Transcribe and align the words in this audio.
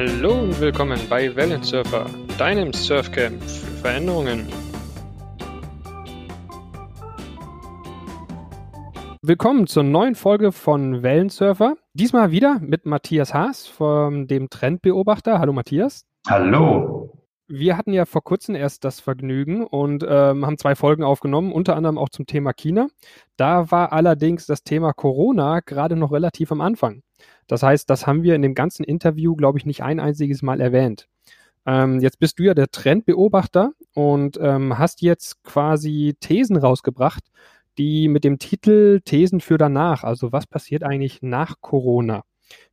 Hallo 0.00 0.42
und 0.42 0.60
willkommen 0.60 1.00
bei 1.10 1.34
Wellensurfer, 1.34 2.06
deinem 2.38 2.72
Surfcamp 2.72 3.42
für 3.42 3.66
Veränderungen. 3.82 4.46
Willkommen 9.22 9.66
zur 9.66 9.82
neuen 9.82 10.14
Folge 10.14 10.52
von 10.52 11.02
Wellensurfer. 11.02 11.74
Diesmal 11.94 12.30
wieder 12.30 12.60
mit 12.60 12.86
Matthias 12.86 13.34
Haas 13.34 13.66
von 13.66 14.28
dem 14.28 14.50
Trendbeobachter. 14.50 15.40
Hallo 15.40 15.52
Matthias. 15.52 16.04
Hallo. 16.28 17.12
Wir 17.48 17.76
hatten 17.76 17.92
ja 17.92 18.04
vor 18.04 18.22
kurzem 18.22 18.54
erst 18.54 18.84
das 18.84 19.00
Vergnügen 19.00 19.66
und 19.66 20.06
ähm, 20.08 20.46
haben 20.46 20.58
zwei 20.58 20.76
Folgen 20.76 21.02
aufgenommen, 21.02 21.50
unter 21.50 21.74
anderem 21.74 21.98
auch 21.98 22.10
zum 22.10 22.24
Thema 22.24 22.52
China. 22.52 22.86
Da 23.36 23.72
war 23.72 23.92
allerdings 23.92 24.46
das 24.46 24.62
Thema 24.62 24.92
Corona 24.92 25.58
gerade 25.58 25.96
noch 25.96 26.12
relativ 26.12 26.52
am 26.52 26.60
Anfang. 26.60 27.02
Das 27.46 27.62
heißt, 27.62 27.88
das 27.90 28.06
haben 28.06 28.22
wir 28.22 28.34
in 28.34 28.42
dem 28.42 28.54
ganzen 28.54 28.84
Interview, 28.84 29.36
glaube 29.36 29.58
ich, 29.58 29.66
nicht 29.66 29.82
ein 29.82 30.00
einziges 30.00 30.42
Mal 30.42 30.60
erwähnt. 30.60 31.08
Ähm, 31.66 32.00
jetzt 32.00 32.18
bist 32.18 32.38
du 32.38 32.44
ja 32.44 32.54
der 32.54 32.68
Trendbeobachter 32.68 33.72
und 33.94 34.38
ähm, 34.40 34.78
hast 34.78 35.02
jetzt 35.02 35.42
quasi 35.42 36.16
Thesen 36.20 36.56
rausgebracht, 36.56 37.24
die 37.78 38.08
mit 38.08 38.24
dem 38.24 38.38
Titel 38.38 39.00
Thesen 39.04 39.40
für 39.40 39.58
danach, 39.58 40.04
also 40.04 40.32
was 40.32 40.46
passiert 40.46 40.82
eigentlich 40.82 41.20
nach 41.22 41.56
Corona? 41.60 42.24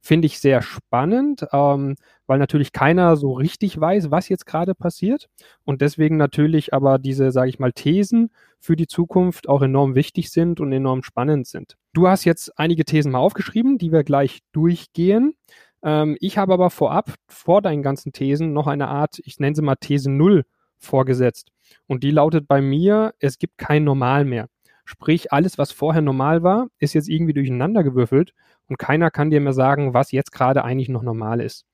Finde 0.02 0.26
ich 0.28 0.40
sehr 0.40 0.62
spannend, 0.62 1.46
ähm, 1.52 1.96
weil 2.28 2.40
natürlich 2.40 2.72
keiner 2.72 3.16
so 3.18 3.34
richtig 3.34 3.80
weiß, 3.80 4.12
was 4.12 4.30
jetzt 4.30 4.46
gerade 4.46 4.76
passiert. 4.76 5.28
Und 5.64 5.82
deswegen 5.82 6.18
natürlich 6.18 6.74
aber 6.74 7.00
diese, 7.00 7.32
sage 7.32 7.50
ich 7.50 7.60
mal, 7.60 7.72
Thesen 7.72 8.32
für 8.60 8.76
die 8.76 8.88
Zukunft 8.88 9.50
auch 9.50 9.62
enorm 9.62 9.96
wichtig 9.96 10.32
sind 10.32 10.60
und 10.60 10.72
enorm 10.72 11.04
spannend 11.04 11.48
sind. 11.48 11.78
Du 11.94 12.08
hast 12.08 12.26
jetzt 12.26 12.58
einige 12.58 12.86
Thesen 12.86 13.12
mal 13.12 13.20
aufgeschrieben, 13.20 13.78
die 13.78 13.92
wir 13.92 14.04
gleich 14.04 14.40
durchgehen. 14.52 15.36
Ähm, 15.84 16.18
ich 16.20 16.38
habe 16.38 16.54
aber 16.54 16.70
vorab, 16.70 17.14
vor 17.28 17.62
deinen 17.62 17.84
ganzen 17.84 18.12
Thesen, 18.12 18.54
noch 18.54 18.68
eine 18.68 18.88
Art, 18.88 19.20
ich 19.24 19.40
nenne 19.40 19.56
sie 19.56 19.62
mal 19.62 19.76
These 19.76 20.10
Null 20.10 20.46
vorgesetzt. 20.78 21.52
Und 21.88 22.04
die 22.04 22.12
lautet 22.12 22.48
bei 22.48 22.62
mir, 22.62 23.14
es 23.20 23.38
gibt 23.38 23.58
kein 23.58 23.84
Normal 23.84 24.26
mehr. 24.26 24.48
Sprich, 24.86 25.34
alles, 25.34 25.58
was 25.58 25.72
vorher 25.72 26.02
normal 26.02 26.44
war, 26.44 26.68
ist 26.80 26.94
jetzt 26.94 27.10
irgendwie 27.10 27.34
durcheinander 27.34 27.84
gewürfelt 27.84 28.34
und 28.68 28.78
keiner 28.78 29.12
kann 29.12 29.32
dir 29.32 29.42
mehr 29.42 29.54
sagen, 29.54 29.94
was 29.94 30.12
jetzt 30.12 30.32
gerade 30.32 30.64
eigentlich 30.64 30.90
noch 30.90 31.04
normal 31.04 31.42
ist. 31.42 31.66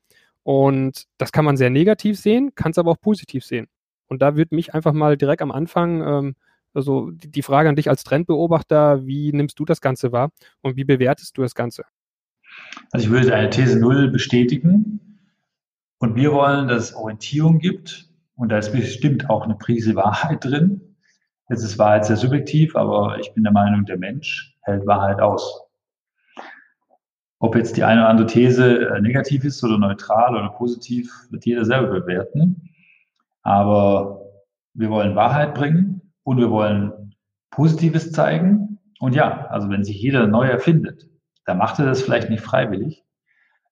Und 0.44 1.06
das 1.18 1.32
kann 1.32 1.46
man 1.46 1.58
sehr 1.58 1.70
negativ 1.70 2.20
sehen, 2.20 2.56
kann 2.56 2.72
es 2.72 2.78
aber 2.78 2.92
auch 2.92 3.00
positiv 3.00 3.46
sehen. 3.46 3.68
Und 4.08 4.22
da 4.22 4.36
würde 4.36 4.56
mich 4.56 4.74
einfach 4.74 4.94
mal 4.94 5.18
direkt 5.18 5.42
am 5.42 5.52
Anfang, 5.52 6.02
ähm, 6.02 6.36
also 6.74 7.12
die 7.12 7.42
Frage 7.42 7.70
an 7.70 7.76
dich 7.76 7.90
als 7.90 8.04
Trendbeobachter, 8.04 9.06
wie 9.06 9.32
nimmst 9.34 9.60
du 9.60 9.66
das 9.66 9.82
Ganze 9.82 10.12
wahr 10.12 10.32
und 10.62 10.78
wie 10.78 10.86
bewertest 10.86 11.38
du 11.38 11.42
das 11.42 11.54
Ganze? 11.54 11.84
Also 12.92 13.06
ich 13.06 13.12
würde 13.12 13.28
deine 13.28 13.50
These 13.50 13.80
Null 13.80 14.10
bestätigen. 14.10 15.00
Und 16.00 16.16
wir 16.16 16.32
wollen, 16.32 16.68
dass 16.68 16.90
es 16.90 16.96
Orientierung 16.96 17.60
gibt. 17.60 18.10
Und 18.36 18.50
da 18.50 18.58
ist 18.58 18.72
bestimmt 18.72 19.30
auch 19.30 19.44
eine 19.44 19.56
Prise 19.56 19.96
Wahrheit 19.96 20.44
drin. 20.44 20.91
Jetzt 21.52 21.66
ist 21.66 21.78
Wahrheit 21.78 22.06
sehr 22.06 22.16
subjektiv, 22.16 22.78
aber 22.78 23.20
ich 23.20 23.34
bin 23.34 23.44
der 23.44 23.52
Meinung, 23.52 23.84
der 23.84 23.98
Mensch 23.98 24.56
hält 24.62 24.88
Wahrheit 24.88 25.20
aus. 25.20 25.68
Ob 27.40 27.58
jetzt 27.58 27.76
die 27.76 27.84
eine 27.84 28.00
oder 28.00 28.10
andere 28.10 28.28
These 28.28 28.88
äh, 28.88 29.02
negativ 29.02 29.44
ist 29.44 29.62
oder 29.62 29.78
neutral 29.78 30.34
oder 30.34 30.48
positiv, 30.52 31.12
wird 31.30 31.46
jeder 31.46 31.66
selber 31.66 31.90
bewerten. 31.90 32.70
Aber 33.42 34.22
wir 34.74 34.90
wollen 34.90 35.18
Wahrheit 35.18 35.54
bringen 35.54 36.14
und 36.24 36.38
wir 36.38 36.50
wollen 36.50 37.16
Positives 37.50 38.14
zeigen. 38.14 38.80
Und 39.02 39.14
ja, 39.14 39.48
also 39.48 39.70
wenn 39.70 39.84
sich 39.84 40.02
jeder 40.02 40.28
neu 40.28 40.48
erfindet, 40.48 41.10
dann 41.44 41.58
macht 41.58 41.80
er 41.80 41.86
das 41.86 42.02
vielleicht 42.02 42.30
nicht 42.30 42.46
freiwillig. 42.46 43.04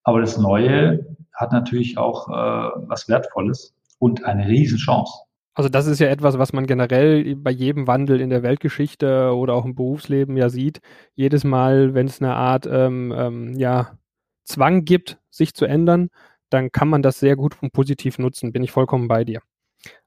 Aber 0.04 0.20
das 0.20 0.38
Neue 0.38 1.16
hat 1.34 1.54
natürlich 1.54 1.98
auch 1.98 2.28
äh, 2.28 2.82
was 2.90 3.08
Wertvolles 3.08 3.74
und 4.00 4.26
eine 4.26 4.50
Riesenchance. 4.50 5.29
Also 5.60 5.68
das 5.68 5.88
ist 5.88 6.00
ja 6.00 6.08
etwas, 6.08 6.40
was 6.40 6.54
man 6.54 6.68
generell 6.68 7.36
bei 7.36 7.52
jedem 7.52 7.86
Wandel 7.86 8.22
in 8.22 8.30
der 8.30 8.44
Weltgeschichte 8.44 9.36
oder 9.36 9.56
auch 9.56 9.66
im 9.66 9.76
Berufsleben 9.76 10.38
ja 10.38 10.48
sieht. 10.48 10.80
Jedes 11.16 11.44
Mal, 11.44 11.94
wenn 11.94 12.08
es 12.08 12.22
eine 12.22 12.34
Art 12.34 12.66
ähm, 12.66 13.14
ähm, 13.14 13.58
ja, 13.58 13.98
Zwang 14.46 14.86
gibt, 14.86 15.20
sich 15.30 15.54
zu 15.54 15.66
ändern, 15.66 16.12
dann 16.50 16.72
kann 16.72 16.88
man 16.88 17.02
das 17.02 17.20
sehr 17.20 17.36
gut 17.36 17.62
und 17.62 17.74
positiv 17.74 18.20
nutzen. 18.20 18.54
Bin 18.54 18.64
ich 18.64 18.72
vollkommen 18.72 19.10
bei 19.10 19.26
dir. 19.26 19.42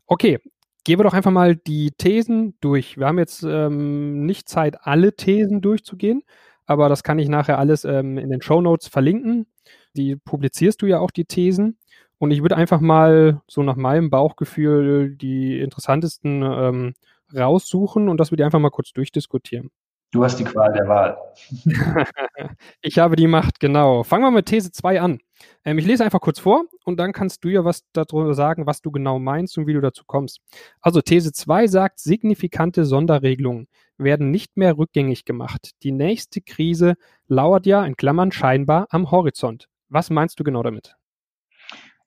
Okay, 0.07 0.39
gehen 0.85 0.99
wir 0.99 1.05
doch 1.05 1.13
einfach 1.13 1.31
mal 1.31 1.55
die 1.55 1.91
Thesen 1.99 2.57
durch. 2.63 2.97
Wir 2.97 3.09
haben 3.09 3.19
jetzt 3.19 3.43
ähm, 3.43 4.25
nicht 4.25 4.49
Zeit, 4.49 4.79
alle 4.87 5.17
Thesen 5.17 5.61
durchzugehen, 5.61 6.23
aber 6.65 6.89
das 6.89 7.03
kann 7.03 7.19
ich 7.19 7.29
nachher 7.29 7.59
alles 7.59 7.85
ähm, 7.85 8.17
in 8.17 8.31
den 8.31 8.41
Show 8.41 8.63
Notes 8.63 8.89
verlinken. 8.89 9.45
Die 9.93 10.17
publizierst 10.17 10.81
du 10.81 10.87
ja 10.87 10.99
auch, 10.99 11.11
die 11.11 11.27
Thesen. 11.27 11.77
Und 12.23 12.31
ich 12.31 12.41
würde 12.41 12.57
einfach 12.57 12.79
mal 12.79 13.43
so 13.49 13.65
nach 13.65 13.75
meinem 13.75 14.09
Bauchgefühl 14.09 15.17
die 15.17 15.59
interessantesten 15.59 16.45
ähm, 16.45 16.95
raussuchen 17.37 18.09
und 18.09 18.17
das 18.19 18.31
würde 18.31 18.43
ich 18.43 18.45
einfach 18.45 18.61
mal 18.61 18.71
kurz 18.71 18.93
durchdiskutieren. 18.93 19.73
Du 20.13 20.23
hast 20.23 20.37
die 20.37 20.45
Qual 20.45 20.73
der 20.73 20.87
Wahl. 20.87 21.17
ich 22.81 23.01
habe 23.01 23.17
die 23.17 23.27
Macht, 23.27 23.59
genau. 23.59 24.05
Fangen 24.05 24.23
wir 24.23 24.31
mit 24.31 24.47
These 24.47 24.71
2 24.71 25.01
an. 25.01 25.19
Ähm, 25.65 25.79
ich 25.79 25.85
lese 25.85 26.05
einfach 26.05 26.21
kurz 26.21 26.39
vor 26.39 26.63
und 26.85 27.01
dann 27.01 27.13
kannst 27.13 27.43
du 27.43 27.49
ja 27.49 27.65
was 27.65 27.83
darüber 27.93 28.35
sagen, 28.35 28.69
was 28.69 28.83
du 28.83 28.93
genau 28.93 29.19
meinst 29.19 29.59
und 29.59 29.67
wie 29.67 29.75
du 29.75 29.81
dazu 29.81 30.05
kommst. 30.07 30.43
Also 30.81 31.01
These 31.01 31.33
2 31.33 31.67
sagt, 31.67 31.99
signifikante 31.99 32.85
Sonderregelungen 32.85 33.67
werden 33.99 34.31
nicht 34.31 34.57
mehr 34.57 34.79
rückgängig 34.79 35.25
gemacht. 35.25 35.73
Die 35.83 35.91
nächste 35.91 36.41
Krise 36.41 36.95
lauert 37.27 37.67
ja, 37.67 37.85
in 37.85 37.97
Klammern 37.97 38.31
scheinbar, 38.31 38.87
am 38.91 39.11
Horizont. 39.11 39.67
Was 39.89 40.09
meinst 40.09 40.39
du 40.39 40.45
genau 40.45 40.63
damit? 40.63 40.95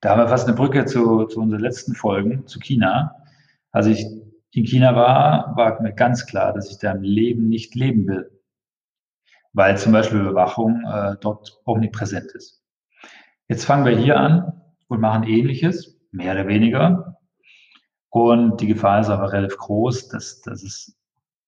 Da 0.06 0.12
haben 0.12 0.20
wir 0.20 0.28
fast 0.28 0.48
eine 0.48 0.56
Brücke 0.56 0.86
zu, 0.86 1.26
zu 1.26 1.40
unseren 1.40 1.62
letzten 1.62 1.96
Folgen, 1.96 2.46
zu 2.46 2.60
China. 2.60 3.24
Als 3.72 3.88
ich 3.88 4.06
in 4.52 4.64
China 4.64 4.96
war, 4.96 5.58
war 5.58 5.82
mir 5.82 5.94
ganz 5.94 6.28
klar, 6.28 6.54
dass 6.54 6.70
ich 6.70 6.78
da 6.78 6.92
im 6.92 7.02
Leben 7.02 7.50
nicht 7.50 7.74
leben 7.74 8.06
will. 8.06 8.30
Weil 9.54 9.80
zum 9.80 9.94
Beispiel 9.94 10.20
Überwachung 10.20 10.84
äh, 10.86 11.16
dort 11.22 11.60
omnipräsent 11.66 12.32
ist. 12.34 12.64
Jetzt 13.48 13.66
fangen 13.66 13.84
wir 13.84 13.98
hier 13.98 14.20
an 14.20 14.62
und 14.90 15.02
machen 15.02 15.24
ähnliches, 15.24 16.00
mehr 16.12 16.34
oder 16.34 16.48
weniger. 16.48 17.18
Und 18.10 18.62
die 18.62 18.68
Gefahr 18.68 19.00
ist 19.00 19.10
aber 19.10 19.34
relativ 19.34 19.58
groß, 19.58 20.10
dass, 20.10 20.40
dass 20.42 20.62
es 20.62 20.96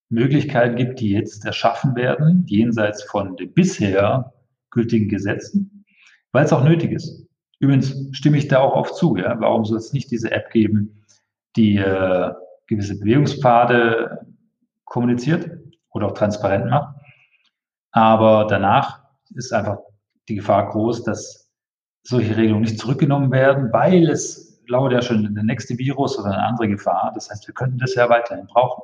Möglichkeiten 0.09 0.77
gibt, 0.77 0.99
die 0.99 1.11
jetzt 1.11 1.45
erschaffen 1.45 1.95
werden, 1.95 2.43
jenseits 2.47 3.03
von 3.03 3.35
den 3.35 3.53
bisher 3.53 4.33
gültigen 4.71 5.09
Gesetzen, 5.09 5.85
weil 6.31 6.45
es 6.45 6.53
auch 6.53 6.63
nötig 6.63 6.93
ist. 6.93 7.26
Übrigens 7.59 7.95
stimme 8.11 8.37
ich 8.37 8.47
da 8.47 8.59
auch 8.59 8.73
oft 8.73 8.95
zu. 8.95 9.17
Ja? 9.17 9.39
Warum 9.39 9.65
soll 9.65 9.77
es 9.77 9.93
nicht 9.93 10.11
diese 10.11 10.31
App 10.31 10.51
geben, 10.51 11.03
die 11.55 11.77
äh, 11.77 12.31
gewisse 12.67 12.99
Bewegungspfade 12.99 14.25
kommuniziert 14.85 15.49
oder 15.91 16.07
auch 16.07 16.13
transparent 16.13 16.69
macht? 16.69 16.95
Aber 17.91 18.45
danach 18.47 19.03
ist 19.33 19.51
einfach 19.53 19.79
die 20.29 20.35
Gefahr 20.35 20.69
groß, 20.69 21.03
dass 21.03 21.51
solche 22.03 22.37
Regelungen 22.37 22.63
nicht 22.63 22.79
zurückgenommen 22.79 23.31
werden, 23.31 23.71
weil 23.73 24.09
es 24.09 24.61
lauert 24.67 24.93
ja 24.93 25.01
schon 25.01 25.33
der 25.33 25.43
nächste 25.43 25.77
Virus 25.77 26.17
oder 26.19 26.31
eine 26.31 26.43
andere 26.43 26.67
Gefahr. 26.67 27.11
Das 27.15 27.29
heißt, 27.29 27.47
wir 27.47 27.53
könnten 27.53 27.79
das 27.79 27.95
ja 27.95 28.09
weiterhin 28.09 28.47
brauchen. 28.47 28.83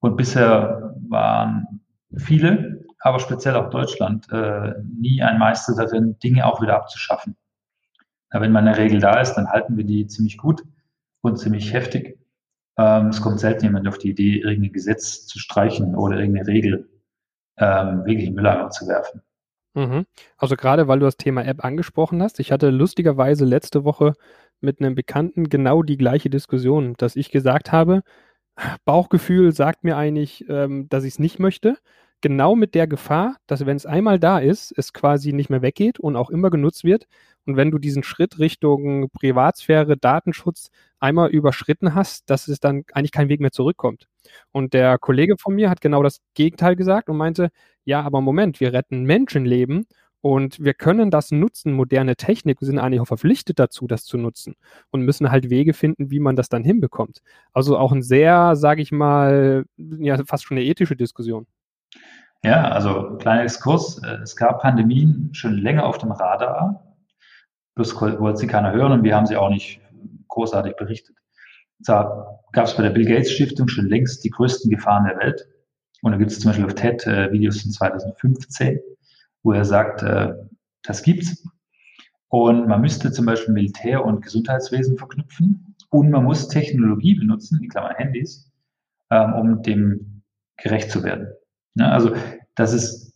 Und 0.00 0.16
bisher 0.16 0.94
waren 1.08 1.80
viele 2.16 2.85
aber 3.06 3.20
speziell 3.20 3.54
auch 3.54 3.70
Deutschland, 3.70 4.26
äh, 4.30 4.74
nie 4.98 5.22
ein 5.22 5.38
Meister 5.38 5.74
darin, 5.76 6.18
Dinge 6.18 6.44
auch 6.44 6.60
wieder 6.60 6.76
abzuschaffen. 6.76 7.36
Ja, 8.32 8.40
wenn 8.40 8.52
mal 8.52 8.60
eine 8.60 8.76
Regel 8.76 9.00
da 9.00 9.20
ist, 9.20 9.34
dann 9.34 9.48
halten 9.48 9.76
wir 9.76 9.84
die 9.84 10.06
ziemlich 10.06 10.36
gut 10.36 10.62
und 11.22 11.38
ziemlich 11.38 11.72
heftig. 11.72 12.18
Ähm, 12.76 13.08
es 13.08 13.22
kommt 13.22 13.40
selten 13.40 13.64
jemand 13.64 13.86
auf 13.88 13.98
die 13.98 14.10
Idee, 14.10 14.40
irgendein 14.40 14.72
Gesetz 14.72 15.26
zu 15.26 15.38
streichen 15.38 15.94
oder 15.94 16.18
irgendeine 16.18 16.48
Regel 16.48 16.88
ähm, 17.58 18.04
wirklich 18.04 18.26
in 18.26 18.34
Mülleimer 18.34 18.70
zu 18.70 18.86
werfen. 18.88 19.22
Mhm. 19.74 20.06
Also 20.36 20.56
gerade 20.56 20.88
weil 20.88 20.98
du 20.98 21.06
das 21.06 21.16
Thema 21.16 21.44
App 21.44 21.64
angesprochen 21.64 22.22
hast, 22.22 22.40
ich 22.40 22.50
hatte 22.50 22.70
lustigerweise 22.70 23.44
letzte 23.44 23.84
Woche 23.84 24.14
mit 24.60 24.80
einem 24.80 24.94
Bekannten 24.94 25.48
genau 25.48 25.82
die 25.82 25.98
gleiche 25.98 26.30
Diskussion, 26.30 26.94
dass 26.98 27.14
ich 27.14 27.30
gesagt 27.30 27.72
habe, 27.72 28.02
Bauchgefühl 28.84 29.52
sagt 29.52 29.84
mir 29.84 29.96
eigentlich, 29.96 30.44
ähm, 30.48 30.88
dass 30.88 31.04
ich 31.04 31.14
es 31.14 31.18
nicht 31.18 31.38
möchte 31.38 31.76
genau 32.20 32.56
mit 32.56 32.74
der 32.74 32.86
Gefahr, 32.86 33.36
dass 33.46 33.66
wenn 33.66 33.76
es 33.76 33.86
einmal 33.86 34.18
da 34.18 34.38
ist, 34.38 34.72
es 34.76 34.92
quasi 34.92 35.32
nicht 35.32 35.50
mehr 35.50 35.62
weggeht 35.62 36.00
und 36.00 36.16
auch 36.16 36.30
immer 36.30 36.50
genutzt 36.50 36.84
wird. 36.84 37.06
Und 37.46 37.56
wenn 37.56 37.70
du 37.70 37.78
diesen 37.78 38.02
Schritt 38.02 38.38
Richtung 38.38 39.08
Privatsphäre, 39.10 39.96
Datenschutz 39.96 40.70
einmal 40.98 41.30
überschritten 41.30 41.94
hast, 41.94 42.28
dass 42.30 42.48
es 42.48 42.58
dann 42.60 42.84
eigentlich 42.92 43.12
kein 43.12 43.28
Weg 43.28 43.40
mehr 43.40 43.52
zurückkommt. 43.52 44.06
Und 44.52 44.74
der 44.74 44.98
Kollege 44.98 45.36
von 45.38 45.54
mir 45.54 45.70
hat 45.70 45.80
genau 45.80 46.02
das 46.02 46.20
Gegenteil 46.34 46.76
gesagt 46.76 47.08
und 47.08 47.16
meinte, 47.16 47.50
ja, 47.84 48.02
aber 48.02 48.20
Moment, 48.20 48.60
wir 48.60 48.72
retten 48.72 49.04
Menschenleben 49.04 49.86
und 50.20 50.58
wir 50.64 50.74
können 50.74 51.10
das 51.12 51.30
nutzen, 51.30 51.72
moderne 51.72 52.16
Technik, 52.16 52.60
wir 52.60 52.66
sind 52.66 52.80
eigentlich 52.80 53.00
auch 53.00 53.06
verpflichtet 53.06 53.60
dazu, 53.60 53.86
das 53.86 54.04
zu 54.04 54.18
nutzen 54.18 54.56
und 54.90 55.02
müssen 55.02 55.30
halt 55.30 55.50
Wege 55.50 55.72
finden, 55.72 56.10
wie 56.10 56.18
man 56.18 56.34
das 56.34 56.48
dann 56.48 56.64
hinbekommt. 56.64 57.20
Also 57.52 57.78
auch 57.78 57.92
ein 57.92 58.02
sehr, 58.02 58.56
sage 58.56 58.82
ich 58.82 58.90
mal, 58.90 59.66
ja, 59.76 60.20
fast 60.26 60.44
schon 60.44 60.56
eine 60.56 60.66
ethische 60.66 60.96
Diskussion. 60.96 61.46
Ja, 62.42 62.68
also 62.70 63.16
kleiner 63.16 63.42
Exkurs. 63.42 64.02
Äh, 64.02 64.18
es 64.22 64.36
gab 64.36 64.62
Pandemien 64.62 65.30
schon 65.32 65.54
länger 65.54 65.86
auf 65.86 65.98
dem 65.98 66.12
Radar. 66.12 66.96
bloß 67.74 68.00
wollte 68.00 68.38
sie 68.38 68.46
keiner 68.46 68.72
hören 68.72 68.92
und 68.92 69.02
wir 69.02 69.14
haben 69.14 69.26
sie 69.26 69.36
auch 69.36 69.50
nicht 69.50 69.80
großartig 70.28 70.76
berichtet. 70.76 71.16
Da 71.80 72.40
gab 72.52 72.66
es 72.66 72.76
bei 72.76 72.82
der 72.82 72.90
Bill 72.90 73.04
Gates 73.04 73.32
Stiftung 73.32 73.68
schon 73.68 73.86
längst 73.86 74.24
die 74.24 74.30
größten 74.30 74.70
Gefahren 74.70 75.04
der 75.04 75.18
Welt. 75.18 75.46
Und 76.02 76.12
da 76.12 76.18
gibt 76.18 76.30
es 76.30 76.40
zum 76.40 76.50
Beispiel 76.50 76.66
auf 76.66 76.74
TED 76.74 77.06
äh, 77.06 77.32
Videos 77.32 77.60
von 77.60 77.70
2015, 77.70 78.80
wo 79.42 79.52
er 79.52 79.64
sagt, 79.64 80.02
äh, 80.02 80.34
das 80.82 81.02
gibt's. 81.02 81.44
Und 82.28 82.68
man 82.68 82.80
müsste 82.80 83.12
zum 83.12 83.26
Beispiel 83.26 83.54
Militär 83.54 84.04
und 84.04 84.22
Gesundheitswesen 84.22 84.98
verknüpfen. 84.98 85.76
Und 85.90 86.10
man 86.10 86.24
muss 86.24 86.48
Technologie 86.48 87.14
benutzen, 87.14 87.60
in 87.62 87.68
Klammern 87.68 87.94
Handys, 87.96 88.50
ähm, 89.10 89.32
um 89.34 89.62
dem 89.62 90.22
gerecht 90.56 90.90
zu 90.90 91.02
werden. 91.02 91.28
Ja, 91.76 91.90
also 91.90 92.14
das 92.54 92.72
ist 92.72 93.14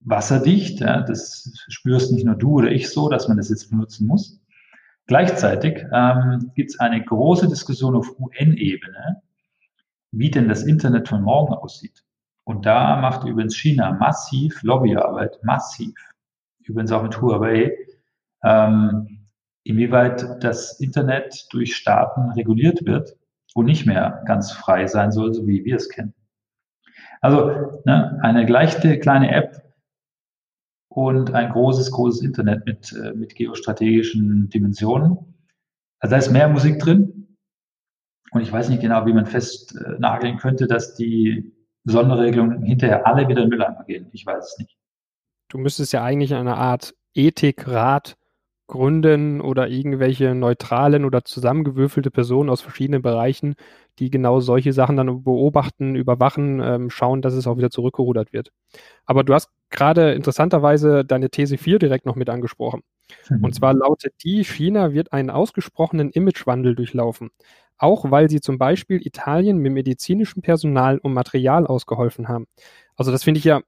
wasserdicht. 0.00 0.80
Ja, 0.80 1.02
das 1.02 1.52
spürst 1.68 2.12
nicht 2.12 2.24
nur 2.24 2.34
du 2.34 2.54
oder 2.54 2.70
ich 2.70 2.90
so, 2.90 3.08
dass 3.08 3.28
man 3.28 3.36
das 3.36 3.50
jetzt 3.50 3.70
benutzen 3.70 4.06
muss. 4.06 4.40
Gleichzeitig 5.06 5.84
ähm, 5.92 6.50
gibt 6.54 6.70
es 6.70 6.80
eine 6.80 7.04
große 7.04 7.46
Diskussion 7.48 7.94
auf 7.94 8.18
UN-Ebene, 8.18 9.22
wie 10.12 10.30
denn 10.30 10.48
das 10.48 10.62
Internet 10.62 11.08
von 11.08 11.22
morgen 11.22 11.52
aussieht. 11.52 12.02
Und 12.44 12.64
da 12.64 12.96
macht 13.00 13.26
übrigens 13.26 13.56
China 13.56 13.92
massiv 13.92 14.62
Lobbyarbeit, 14.62 15.38
massiv. 15.42 15.94
Übrigens 16.62 16.92
auch 16.92 17.02
mit 17.02 17.20
Huawei, 17.20 17.76
ähm, 18.42 19.26
inwieweit 19.64 20.42
das 20.42 20.80
Internet 20.80 21.46
durch 21.50 21.76
Staaten 21.76 22.30
reguliert 22.30 22.86
wird 22.86 23.16
und 23.54 23.66
nicht 23.66 23.86
mehr 23.86 24.22
ganz 24.26 24.52
frei 24.52 24.86
sein 24.86 25.12
soll, 25.12 25.34
so 25.34 25.46
wie 25.46 25.64
wir 25.64 25.76
es 25.76 25.90
kennen. 25.90 26.14
Also 27.24 27.80
ne, 27.86 28.18
eine 28.20 28.46
leichte 28.46 28.98
kleine 28.98 29.32
App 29.34 29.62
und 30.90 31.32
ein 31.32 31.52
großes, 31.52 31.90
großes 31.90 32.20
Internet 32.20 32.66
mit, 32.66 32.92
äh, 32.92 33.14
mit 33.14 33.34
geostrategischen 33.34 34.50
Dimensionen. 34.50 35.16
Also 36.00 36.10
da 36.10 36.18
ist 36.18 36.30
mehr 36.30 36.48
Musik 36.48 36.80
drin. 36.80 37.38
Und 38.32 38.42
ich 38.42 38.52
weiß 38.52 38.68
nicht 38.68 38.82
genau, 38.82 39.06
wie 39.06 39.14
man 39.14 39.24
festnageln 39.24 40.36
könnte, 40.36 40.66
dass 40.66 40.96
die 40.96 41.50
Sonderregelungen 41.84 42.62
hinterher 42.62 43.06
alle 43.06 43.26
wieder 43.26 43.44
in 43.44 43.48
Mülleimer 43.48 43.84
gehen. 43.84 44.10
Ich 44.12 44.26
weiß 44.26 44.44
es 44.44 44.58
nicht. 44.58 44.76
Du 45.48 45.56
müsstest 45.56 45.94
ja 45.94 46.04
eigentlich 46.04 46.34
eine 46.34 46.58
Art 46.58 46.94
Ethikrat 47.14 48.18
gründen 48.66 49.40
oder 49.40 49.68
irgendwelche 49.68 50.34
neutralen 50.34 51.04
oder 51.04 51.24
zusammengewürfelte 51.24 52.10
Personen 52.10 52.48
aus 52.50 52.62
verschiedenen 52.62 53.02
Bereichen, 53.02 53.54
die 53.98 54.10
genau 54.10 54.40
solche 54.40 54.72
Sachen 54.72 54.96
dann 54.96 55.22
beobachten, 55.22 55.94
überwachen, 55.96 56.60
ähm, 56.60 56.90
schauen, 56.90 57.22
dass 57.22 57.34
es 57.34 57.46
auch 57.46 57.58
wieder 57.58 57.70
zurückgerudert 57.70 58.32
wird. 58.32 58.50
Aber 59.04 59.22
du 59.22 59.34
hast 59.34 59.50
gerade 59.70 60.12
interessanterweise 60.12 61.04
deine 61.04 61.30
These 61.30 61.58
4 61.58 61.78
direkt 61.78 62.06
noch 62.06 62.16
mit 62.16 62.30
angesprochen. 62.30 62.82
Mhm. 63.28 63.44
Und 63.44 63.54
zwar 63.54 63.74
lautet 63.74 64.14
die, 64.24 64.44
China 64.44 64.92
wird 64.92 65.12
einen 65.12 65.30
ausgesprochenen 65.30 66.10
Imagewandel 66.10 66.74
durchlaufen. 66.74 67.30
Auch 67.76 68.10
weil 68.10 68.30
sie 68.30 68.40
zum 68.40 68.56
Beispiel 68.56 69.04
Italien 69.04 69.58
mit 69.58 69.72
medizinischem 69.72 70.42
Personal 70.42 70.98
und 70.98 71.12
Material 71.12 71.66
ausgeholfen 71.66 72.28
haben. 72.28 72.46
Also 72.96 73.10
das 73.10 73.24
finde 73.24 73.38
ich 73.38 73.44
ja 73.44 73.60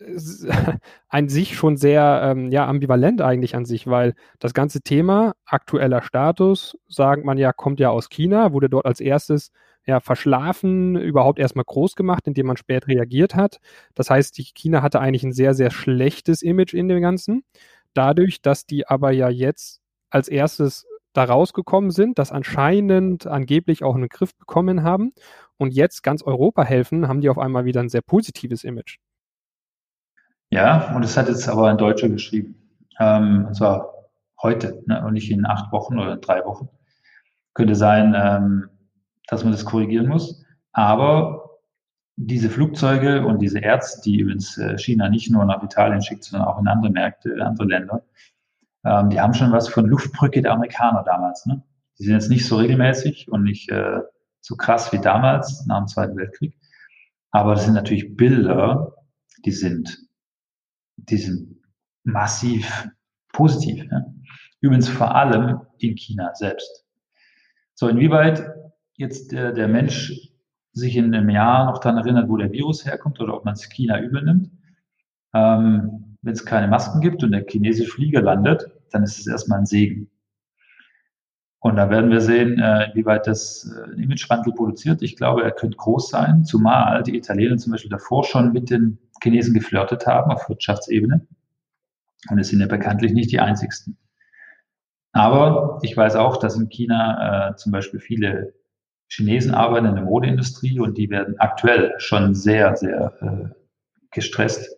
an 1.08 1.28
sich 1.28 1.56
schon 1.56 1.76
sehr 1.76 2.20
ähm, 2.24 2.50
ja, 2.50 2.66
ambivalent 2.66 3.20
eigentlich 3.22 3.54
an 3.54 3.64
sich, 3.64 3.86
weil 3.86 4.14
das 4.38 4.54
ganze 4.54 4.80
Thema 4.80 5.34
aktueller 5.46 6.02
Status, 6.02 6.76
sagt 6.88 7.24
man 7.24 7.38
ja, 7.38 7.52
kommt 7.52 7.80
ja 7.80 7.90
aus 7.90 8.08
China, 8.08 8.52
wurde 8.52 8.68
dort 8.68 8.86
als 8.86 9.00
erstes 9.00 9.50
ja 9.86 10.00
verschlafen, 10.00 10.96
überhaupt 10.96 11.38
erstmal 11.38 11.64
groß 11.64 11.96
gemacht, 11.96 12.26
indem 12.26 12.46
man 12.46 12.56
spät 12.56 12.86
reagiert 12.86 13.34
hat. 13.34 13.58
Das 13.94 14.10
heißt, 14.10 14.36
die 14.38 14.44
China 14.54 14.82
hatte 14.82 15.00
eigentlich 15.00 15.24
ein 15.24 15.32
sehr, 15.32 15.54
sehr 15.54 15.70
schlechtes 15.70 16.42
Image 16.42 16.74
in 16.74 16.88
dem 16.88 17.00
Ganzen. 17.00 17.44
Dadurch, 17.94 18.42
dass 18.42 18.66
die 18.66 18.86
aber 18.86 19.10
ja 19.10 19.28
jetzt 19.28 19.80
als 20.10 20.28
erstes 20.28 20.86
da 21.12 21.24
rausgekommen 21.24 21.90
sind, 21.90 22.18
das 22.18 22.30
anscheinend 22.30 23.26
angeblich 23.26 23.82
auch 23.82 23.96
einen 23.96 24.08
Griff 24.08 24.34
bekommen 24.36 24.82
haben 24.82 25.12
und 25.56 25.74
jetzt 25.74 26.02
ganz 26.02 26.22
Europa 26.22 26.62
helfen, 26.62 27.08
haben 27.08 27.20
die 27.20 27.28
auf 27.28 27.38
einmal 27.38 27.64
wieder 27.64 27.80
ein 27.80 27.88
sehr 27.88 28.02
positives 28.02 28.64
Image. 28.64 28.98
Ja, 30.50 30.94
und 30.94 31.04
es 31.04 31.16
hat 31.16 31.28
jetzt 31.28 31.48
aber 31.48 31.68
ein 31.68 31.78
Deutscher 31.78 32.08
geschrieben. 32.08 32.56
Ähm, 32.98 33.46
und 33.46 33.54
zwar 33.54 33.94
heute 34.42 34.82
ne, 34.86 35.04
und 35.04 35.12
nicht 35.12 35.30
in 35.30 35.46
acht 35.46 35.72
Wochen 35.72 35.98
oder 35.98 36.16
drei 36.16 36.44
Wochen. 36.44 36.68
Könnte 37.54 37.74
sein, 37.74 38.14
ähm, 38.16 38.68
dass 39.28 39.44
man 39.44 39.52
das 39.52 39.64
korrigieren 39.64 40.08
muss. 40.08 40.44
Aber 40.72 41.60
diese 42.16 42.50
Flugzeuge 42.50 43.24
und 43.24 43.40
diese 43.40 43.60
Ärzte, 43.60 44.02
die 44.02 44.18
übrigens 44.18 44.58
äh, 44.58 44.76
China 44.76 45.08
nicht 45.08 45.30
nur 45.30 45.44
nach 45.44 45.62
Italien 45.62 46.02
schickt, 46.02 46.24
sondern 46.24 46.48
auch 46.48 46.58
in 46.58 46.68
andere 46.68 46.90
Märkte, 46.92 47.30
in 47.30 47.40
andere 47.40 47.66
Länder, 47.66 48.02
ähm, 48.84 49.10
die 49.10 49.20
haben 49.20 49.34
schon 49.34 49.52
was 49.52 49.68
von 49.68 49.86
Luftbrücke 49.86 50.42
der 50.42 50.52
Amerikaner 50.52 51.04
damals. 51.04 51.46
Ne? 51.46 51.62
Die 51.98 52.04
sind 52.04 52.14
jetzt 52.14 52.30
nicht 52.30 52.46
so 52.46 52.56
regelmäßig 52.56 53.30
und 53.30 53.44
nicht 53.44 53.70
äh, 53.70 54.00
so 54.40 54.56
krass 54.56 54.92
wie 54.92 54.98
damals 54.98 55.64
nach 55.66 55.78
dem 55.78 55.86
Zweiten 55.86 56.16
Weltkrieg. 56.16 56.56
Aber 57.30 57.54
das 57.54 57.64
sind 57.64 57.74
natürlich 57.74 58.16
Bilder, 58.16 58.94
die 59.44 59.52
sind 59.52 60.09
die 61.08 61.16
sind 61.16 61.56
massiv 62.04 62.88
positiv. 63.32 63.84
Ne? 63.90 64.14
Übrigens 64.60 64.88
vor 64.88 65.14
allem 65.14 65.60
in 65.78 65.96
China 65.96 66.34
selbst. 66.34 66.84
So, 67.74 67.88
inwieweit 67.88 68.46
jetzt 68.94 69.32
der, 69.32 69.52
der 69.52 69.68
Mensch 69.68 70.30
sich 70.72 70.96
in 70.96 71.14
einem 71.14 71.30
Jahr 71.30 71.66
noch 71.66 71.78
daran 71.78 71.98
erinnert, 71.98 72.28
wo 72.28 72.36
der 72.36 72.52
Virus 72.52 72.84
herkommt 72.84 73.20
oder 73.20 73.34
ob 73.34 73.44
man 73.44 73.54
es 73.54 73.68
China 73.68 74.00
übernimmt. 74.00 74.50
Ähm, 75.34 76.16
Wenn 76.22 76.32
es 76.32 76.44
keine 76.44 76.68
Masken 76.68 77.00
gibt 77.00 77.24
und 77.24 77.32
der 77.32 77.44
chinesische 77.48 77.90
Flieger 77.90 78.22
landet, 78.22 78.70
dann 78.90 79.02
ist 79.02 79.18
es 79.18 79.26
erstmal 79.26 79.60
ein 79.60 79.66
Segen. 79.66 80.10
Und 81.60 81.76
da 81.76 81.90
werden 81.90 82.10
wir 82.10 82.20
sehen, 82.20 82.58
äh, 82.58 82.90
wie 82.94 83.04
weit 83.04 83.26
das 83.26 83.70
äh, 83.70 84.00
Imagewandel 84.00 84.52
produziert. 84.54 85.02
Ich 85.02 85.16
glaube, 85.16 85.42
er 85.42 85.50
könnte 85.50 85.76
groß 85.76 86.08
sein, 86.08 86.44
zumal 86.44 87.02
die 87.02 87.16
Italiener 87.16 87.58
zum 87.58 87.72
Beispiel 87.72 87.90
davor 87.90 88.24
schon 88.24 88.52
mit 88.52 88.70
den 88.70 88.98
Chinesen 89.22 89.54
geflirtet 89.54 90.06
haben 90.06 90.30
auf 90.30 90.48
Wirtschaftsebene. 90.48 91.26
Und 92.28 92.38
es 92.38 92.48
sind 92.48 92.60
ja 92.60 92.66
bekanntlich 92.66 93.12
nicht 93.12 93.32
die 93.32 93.40
einzigsten. 93.40 93.96
Aber 95.12 95.78
ich 95.82 95.96
weiß 95.96 96.16
auch, 96.16 96.36
dass 96.36 96.56
in 96.56 96.68
China 96.68 97.50
äh, 97.50 97.56
zum 97.56 97.72
Beispiel 97.72 98.00
viele 98.00 98.54
Chinesen 99.08 99.54
arbeiten 99.54 99.86
in 99.86 99.96
der 99.96 100.04
Modeindustrie 100.04 100.78
und 100.78 100.96
die 100.96 101.10
werden 101.10 101.38
aktuell 101.38 101.94
schon 101.98 102.34
sehr, 102.34 102.76
sehr 102.76 103.12
äh, 103.20 103.54
gestresst, 104.12 104.76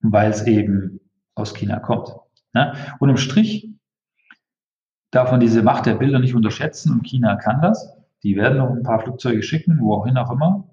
weil 0.00 0.30
es 0.30 0.46
eben 0.46 1.00
aus 1.34 1.52
China 1.54 1.80
kommt. 1.80 2.14
Ne? 2.54 2.72
Und 2.98 3.10
im 3.10 3.18
Strich 3.18 3.68
darf 5.10 5.30
man 5.30 5.40
diese 5.40 5.62
Macht 5.62 5.86
der 5.86 5.96
Bilder 5.96 6.18
nicht 6.18 6.34
unterschätzen 6.34 6.92
und 6.92 7.02
China 7.02 7.36
kann 7.36 7.60
das. 7.60 7.94
Die 8.22 8.36
werden 8.36 8.58
noch 8.58 8.70
ein 8.70 8.82
paar 8.82 9.00
Flugzeuge 9.00 9.42
schicken, 9.42 9.80
wohin 9.80 10.16
auch 10.16 10.30
immer. 10.30 10.69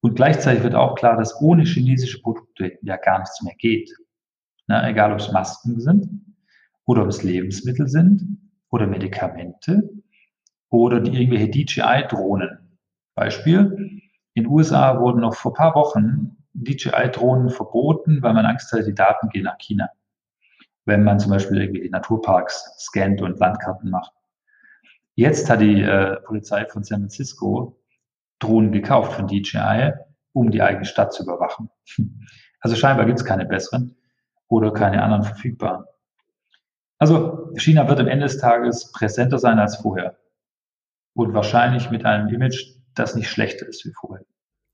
Und 0.00 0.14
gleichzeitig 0.14 0.62
wird 0.62 0.74
auch 0.74 0.94
klar, 0.94 1.16
dass 1.16 1.40
ohne 1.40 1.64
chinesische 1.64 2.20
Produkte 2.20 2.78
ja 2.82 2.96
gar 2.96 3.18
nichts 3.18 3.42
mehr 3.42 3.54
geht. 3.58 3.90
Na, 4.66 4.88
egal, 4.88 5.12
ob 5.12 5.18
es 5.18 5.32
Masken 5.32 5.80
sind 5.80 6.08
oder 6.84 7.02
ob 7.02 7.08
es 7.08 7.22
Lebensmittel 7.22 7.88
sind 7.88 8.38
oder 8.70 8.86
Medikamente 8.86 9.88
oder 10.70 11.00
die 11.00 11.16
irgendwelche 11.16 11.48
DJI-Drohnen. 11.48 12.78
Beispiel, 13.14 14.00
in 14.34 14.44
den 14.44 14.52
USA 14.52 15.00
wurden 15.00 15.20
noch 15.20 15.34
vor 15.34 15.54
paar 15.54 15.74
Wochen 15.74 16.36
DJI-Drohnen 16.52 17.50
verboten, 17.50 18.22
weil 18.22 18.34
man 18.34 18.46
Angst 18.46 18.70
hatte, 18.72 18.84
die 18.84 18.94
Daten 18.94 19.28
gehen 19.28 19.44
nach 19.44 19.58
China 19.58 19.88
wenn 20.86 21.02
man 21.04 21.18
zum 21.18 21.32
Beispiel 21.32 21.60
irgendwie 21.60 21.82
die 21.82 21.90
Naturparks 21.90 22.74
scannt 22.78 23.20
und 23.20 23.38
Landkarten 23.38 23.90
macht. 23.90 24.12
Jetzt 25.16 25.50
hat 25.50 25.60
die 25.60 25.82
äh, 25.82 26.16
Polizei 26.22 26.64
von 26.66 26.84
San 26.84 27.00
Francisco 27.00 27.78
Drohnen 28.38 28.72
gekauft 28.72 29.12
von 29.14 29.26
DJI, 29.26 29.92
um 30.32 30.50
die 30.50 30.62
eigene 30.62 30.84
Stadt 30.84 31.12
zu 31.12 31.22
überwachen. 31.22 31.70
Also 32.58 32.74
scheinbar 32.74 33.06
gibt 33.06 33.20
es 33.20 33.24
keine 33.24 33.44
besseren 33.44 33.96
oder 34.48 34.72
keine 34.72 35.00
anderen 35.00 35.22
verfügbaren. 35.22 35.84
Also 36.98 37.52
China 37.56 37.88
wird 37.88 38.00
am 38.00 38.08
Ende 38.08 38.24
des 38.24 38.38
Tages 38.38 38.90
präsenter 38.90 39.38
sein 39.38 39.60
als 39.60 39.76
vorher 39.76 40.16
und 41.14 41.34
wahrscheinlich 41.34 41.90
mit 41.90 42.04
einem 42.04 42.28
Image, 42.28 42.74
das 42.94 43.14
nicht 43.14 43.28
schlechter 43.28 43.68
ist 43.68 43.84
wie 43.84 43.92
vorher. 43.92 44.24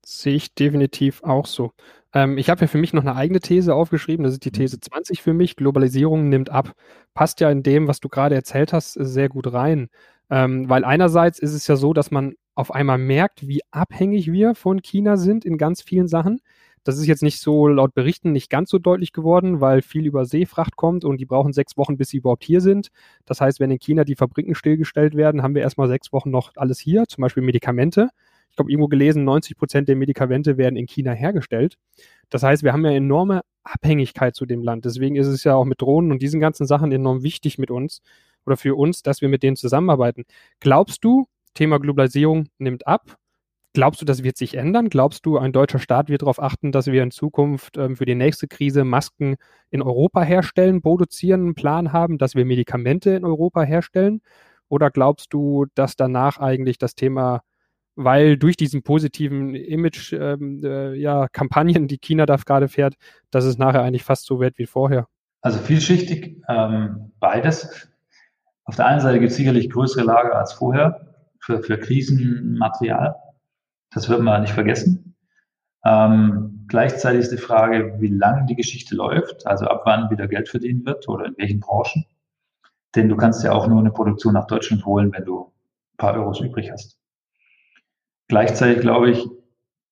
Sehe 0.04 0.34
ich 0.34 0.54
definitiv 0.54 1.22
auch 1.22 1.46
so. 1.46 1.72
Ähm, 2.12 2.38
ich 2.38 2.50
habe 2.50 2.62
ja 2.62 2.66
für 2.66 2.78
mich 2.78 2.92
noch 2.92 3.02
eine 3.02 3.16
eigene 3.16 3.40
These 3.40 3.74
aufgeschrieben. 3.74 4.24
Das 4.24 4.32
ist 4.32 4.44
die 4.44 4.50
mhm. 4.50 4.54
These 4.54 4.80
20 4.80 5.22
für 5.22 5.32
mich. 5.32 5.56
Globalisierung 5.56 6.28
nimmt 6.28 6.50
ab. 6.50 6.72
Passt 7.14 7.40
ja 7.40 7.50
in 7.50 7.62
dem, 7.62 7.88
was 7.88 8.00
du 8.00 8.08
gerade 8.08 8.34
erzählt 8.34 8.72
hast, 8.72 8.94
sehr 8.94 9.28
gut 9.28 9.52
rein. 9.52 9.88
Ähm, 10.30 10.68
weil 10.68 10.84
einerseits 10.84 11.38
ist 11.38 11.52
es 11.52 11.66
ja 11.66 11.76
so, 11.76 11.92
dass 11.92 12.10
man 12.10 12.34
auf 12.54 12.72
einmal 12.72 12.98
merkt, 12.98 13.46
wie 13.46 13.60
abhängig 13.70 14.30
wir 14.30 14.54
von 14.54 14.82
China 14.82 15.16
sind 15.16 15.44
in 15.44 15.58
ganz 15.58 15.82
vielen 15.82 16.08
Sachen. 16.08 16.40
Das 16.84 16.98
ist 16.98 17.06
jetzt 17.06 17.22
nicht 17.22 17.38
so 17.40 17.68
laut 17.68 17.94
Berichten 17.94 18.32
nicht 18.32 18.50
ganz 18.50 18.70
so 18.70 18.78
deutlich 18.78 19.12
geworden, 19.12 19.60
weil 19.60 19.82
viel 19.82 20.04
über 20.04 20.24
Seefracht 20.24 20.76
kommt 20.76 21.04
und 21.04 21.18
die 21.18 21.26
brauchen 21.26 21.52
sechs 21.52 21.76
Wochen, 21.76 21.96
bis 21.96 22.08
sie 22.08 22.16
überhaupt 22.18 22.42
hier 22.42 22.60
sind. 22.60 22.88
Das 23.24 23.40
heißt, 23.40 23.60
wenn 23.60 23.70
in 23.70 23.78
China 23.78 24.04
die 24.04 24.16
Fabriken 24.16 24.54
stillgestellt 24.56 25.14
werden, 25.14 25.42
haben 25.42 25.54
wir 25.54 25.62
erstmal 25.62 25.88
sechs 25.88 26.12
Wochen 26.12 26.30
noch 26.30 26.52
alles 26.56 26.80
hier, 26.80 27.04
zum 27.06 27.22
Beispiel 27.22 27.42
Medikamente. 27.42 28.08
ich 28.50 28.56
glaube, 28.56 28.70
irgendwo 28.70 28.88
gelesen, 28.88 29.24
90 29.24 29.56
Prozent 29.56 29.88
der 29.88 29.96
Medikamente 29.96 30.58
werden 30.58 30.76
in 30.76 30.86
China 30.86 31.12
hergestellt. 31.12 31.78
Das 32.30 32.42
heißt, 32.42 32.64
wir 32.64 32.72
haben 32.72 32.84
ja 32.84 32.90
enorme 32.90 33.42
Abhängigkeit 33.62 34.34
zu 34.34 34.44
dem 34.44 34.62
Land. 34.62 34.84
Deswegen 34.84 35.14
ist 35.16 35.28
es 35.28 35.44
ja 35.44 35.54
auch 35.54 35.64
mit 35.64 35.80
Drohnen 35.80 36.10
und 36.10 36.20
diesen 36.20 36.40
ganzen 36.40 36.66
Sachen 36.66 36.90
enorm 36.90 37.22
wichtig 37.22 37.58
mit 37.58 37.70
uns 37.70 38.02
oder 38.44 38.56
für 38.56 38.74
uns, 38.74 39.02
dass 39.02 39.20
wir 39.20 39.28
mit 39.28 39.42
denen 39.44 39.56
zusammenarbeiten. 39.56 40.24
Glaubst 40.60 41.04
du, 41.04 41.26
Thema 41.54 41.78
Globalisierung 41.78 42.48
nimmt 42.58 42.86
ab? 42.86 43.16
Glaubst 43.74 44.02
du, 44.02 44.04
das 44.04 44.22
wird 44.22 44.36
sich 44.36 44.54
ändern? 44.56 44.90
Glaubst 44.90 45.24
du, 45.24 45.38
ein 45.38 45.52
deutscher 45.52 45.78
Staat 45.78 46.10
wird 46.10 46.20
darauf 46.20 46.42
achten, 46.42 46.72
dass 46.72 46.88
wir 46.88 47.02
in 47.02 47.10
Zukunft 47.10 47.78
ähm, 47.78 47.96
für 47.96 48.04
die 48.04 48.14
nächste 48.14 48.46
Krise 48.46 48.84
Masken 48.84 49.36
in 49.70 49.80
Europa 49.80 50.22
herstellen, 50.22 50.82
produzieren, 50.82 51.40
einen 51.40 51.54
Plan 51.54 51.90
haben, 51.92 52.18
dass 52.18 52.34
wir 52.34 52.44
Medikamente 52.44 53.10
in 53.12 53.24
Europa 53.24 53.62
herstellen? 53.62 54.20
Oder 54.68 54.90
glaubst 54.90 55.32
du, 55.32 55.66
dass 55.74 55.96
danach 55.96 56.38
eigentlich 56.38 56.76
das 56.76 56.94
Thema, 56.94 57.40
weil 57.96 58.36
durch 58.36 58.58
diesen 58.58 58.82
positiven 58.82 59.54
Image, 59.54 60.12
ähm, 60.12 60.62
äh, 60.62 60.94
ja, 60.94 61.28
die 61.28 61.98
China 61.98 62.26
da 62.26 62.36
gerade 62.36 62.68
fährt, 62.68 62.94
dass 63.30 63.44
es 63.44 63.56
nachher 63.56 63.82
eigentlich 63.82 64.04
fast 64.04 64.26
so 64.26 64.38
wird 64.38 64.58
wie 64.58 64.66
vorher? 64.66 65.06
Also 65.40 65.58
vielschichtig, 65.58 66.42
ähm, 66.46 67.12
beides. 67.20 67.88
Auf 68.64 68.76
der 68.76 68.86
einen 68.86 69.00
Seite 69.00 69.18
gibt 69.18 69.30
es 69.30 69.36
sicherlich 69.36 69.70
größere 69.70 70.04
Lager 70.04 70.38
als 70.38 70.52
vorher 70.52 71.11
für, 71.42 71.62
für 71.62 71.78
Krisenmaterial. 71.78 73.16
Das 73.90 74.08
wird 74.08 74.22
man 74.22 74.42
nicht 74.42 74.54
vergessen. 74.54 75.16
Ähm, 75.84 76.64
gleichzeitig 76.68 77.22
ist 77.22 77.32
die 77.32 77.36
Frage, 77.36 77.96
wie 77.98 78.08
lange 78.08 78.46
die 78.46 78.54
Geschichte 78.54 78.94
läuft, 78.94 79.46
also 79.46 79.66
ab 79.66 79.82
wann 79.84 80.10
wieder 80.10 80.28
Geld 80.28 80.48
verdienen 80.48 80.86
wird 80.86 81.08
oder 81.08 81.26
in 81.26 81.34
welchen 81.36 81.60
Branchen. 81.60 82.06
Denn 82.94 83.08
du 83.08 83.16
kannst 83.16 83.42
ja 83.42 83.52
auch 83.52 83.66
nur 83.66 83.80
eine 83.80 83.90
Produktion 83.90 84.34
nach 84.34 84.46
Deutschland 84.46 84.86
holen, 84.86 85.12
wenn 85.12 85.24
du 85.24 85.52
ein 85.94 85.96
paar 85.96 86.14
Euros 86.14 86.40
übrig 86.40 86.70
hast. 86.70 86.98
Gleichzeitig 88.28 88.80
glaube 88.80 89.10
ich, 89.10 89.26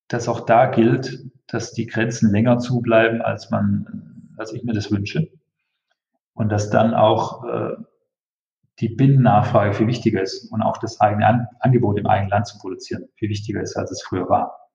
dass 0.09 0.29
auch 0.29 0.41
da 0.41 0.67
gilt, 0.67 1.25
dass 1.47 1.73
die 1.73 1.87
Grenzen 1.87 2.31
länger 2.31 2.59
zubleiben, 2.59 3.21
als 3.23 3.51
man, 3.51 4.35
als 4.37 4.53
ich 4.53 4.63
mir 4.63 4.73
das 4.73 4.93
wünsche. 4.93 5.29
Und 6.35 6.51
dass 6.51 6.71
dann 6.71 6.95
auch 6.95 7.45
äh, 7.45 7.77
die 8.81 8.89
Binnennachfrage 8.89 9.75
viel 9.75 9.87
wichtiger 9.87 10.23
ist 10.23 10.51
und 10.51 10.63
auch 10.63 10.79
das 10.79 11.01
eigene 11.01 11.27
An 11.27 11.47
Angebot 11.61 11.99
im 11.99 12.07
eigenen 12.07 12.31
Land 12.31 12.47
zu 12.47 12.59
produzieren 12.59 13.09
viel 13.17 13.29
wichtiger 13.29 13.61
ist, 13.61 13.77
als 13.77 13.91
es 13.91 14.03
früher 14.03 14.29
war. 14.29 14.71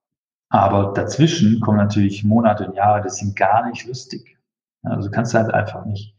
Aber 0.50 0.94
dazwischen 0.94 1.60
kommen 1.60 1.78
natürlich 1.78 2.24
Monate 2.24 2.68
und 2.68 2.76
Jahre, 2.76 3.02
das 3.02 3.18
sind 3.18 3.36
gar 3.36 3.68
nicht 3.68 3.88
lustig. 3.88 4.38
Also 4.84 5.10
du 5.10 5.16
kannst 5.16 5.34
halt 5.34 5.52
einfach 5.52 5.86
nicht 5.86 6.16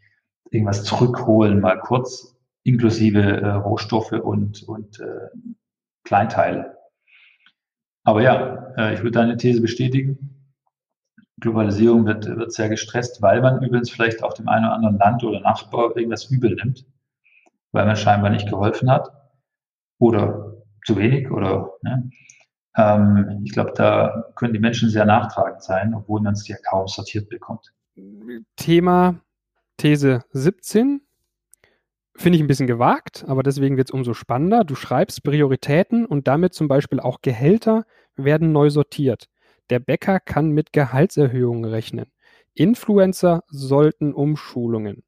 irgendwas 0.51 0.83
zurückholen, 0.83 1.61
mal 1.61 1.79
kurz, 1.79 2.37
inklusive 2.65 3.21
äh, 3.23 3.49
Rohstoffe 3.51 4.13
und, 4.13 4.65
und 4.65 4.99
äh, 4.99 5.29
Kleinteile. 6.03 6.77
Aber 8.03 8.23
ja, 8.23 8.73
äh, 8.77 8.95
ich 8.95 9.01
würde 9.01 9.13
deine 9.13 9.37
These 9.37 9.61
bestätigen. 9.61 10.33
Globalisierung 11.39 12.07
wird, 12.07 12.27
wird 12.27 12.53
sehr 12.53 12.69
gestresst, 12.69 13.23
weil 13.23 13.41
man 13.43 13.63
übrigens 13.63 13.91
vielleicht 13.91 14.25
auch 14.25 14.33
dem 14.33 14.49
einen 14.49 14.65
oder 14.65 14.75
anderen 14.75 14.99
Land 14.99 15.23
oder 15.23 15.41
Nachbar 15.41 15.97
irgendwas 15.97 16.25
übel 16.25 16.57
nimmt 16.57 16.85
weil 17.73 17.87
man 17.87 17.97
scheinbar 17.97 18.31
nicht 18.31 18.49
geholfen 18.49 18.91
hat 18.91 19.09
oder 19.99 20.55
zu 20.85 20.97
wenig 20.97 21.31
oder 21.31 21.73
ne? 21.83 22.11
ähm, 22.77 23.43
ich 23.45 23.53
glaube, 23.53 23.73
da 23.75 24.25
können 24.37 24.53
die 24.53 24.61
Menschen 24.61 24.91
sehr 24.91 25.05
nachtragend 25.05 25.63
sein, 25.63 25.95
obwohl 25.95 26.21
man 26.21 26.35
es 26.35 26.47
ja 26.47 26.57
kaum 26.69 26.87
sortiert 26.87 27.29
bekommt. 27.29 27.73
Thema 28.57 29.21
These 29.79 30.25
17 30.33 31.01
finde 32.15 32.37
ich 32.37 32.43
ein 32.43 32.47
bisschen 32.47 32.67
gewagt, 32.67 33.25
aber 33.27 33.43
deswegen 33.43 33.77
wird 33.77 33.89
es 33.89 33.95
umso 33.95 34.15
spannender. 34.15 34.65
Du 34.65 34.75
schreibst 34.75 35.23
Prioritäten 35.23 36.07
und 36.07 36.29
damit 36.29 36.55
zum 36.55 36.69
Beispiel 36.69 37.01
auch 37.01 37.21
Gehälter 37.21 37.85
werden 38.17 38.53
neu 38.53 38.71
sortiert. 38.71 39.29
Der 39.71 39.81
Bäcker 39.81 40.21
kann 40.21 40.51
mit 40.51 40.73
Gehaltserhöhungen 40.73 41.65
rechnen. 41.65 42.07
Influencer 42.55 43.43
sollten 43.49 44.15
Umschulungen. 44.15 45.03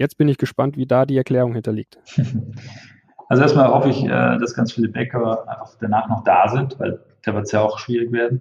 Jetzt 0.00 0.16
bin 0.16 0.28
ich 0.28 0.38
gespannt, 0.38 0.78
wie 0.78 0.86
da 0.86 1.04
die 1.04 1.18
Erklärung 1.18 1.52
hinterliegt. 1.54 1.98
Also 3.28 3.44
erstmal 3.44 3.68
hoffe 3.68 3.90
ich, 3.90 4.02
äh, 4.02 4.08
dass 4.08 4.54
ganz 4.54 4.72
viele 4.72 4.88
Bäcker 4.88 5.48
einfach 5.48 5.76
danach 5.80 6.08
noch 6.08 6.24
da 6.24 6.48
sind, 6.48 6.80
weil 6.80 6.98
da 7.22 7.32
wird 7.32 7.44
es 7.44 7.52
ja 7.52 7.60
auch 7.60 7.78
schwierig 7.78 8.10
werden. 8.10 8.40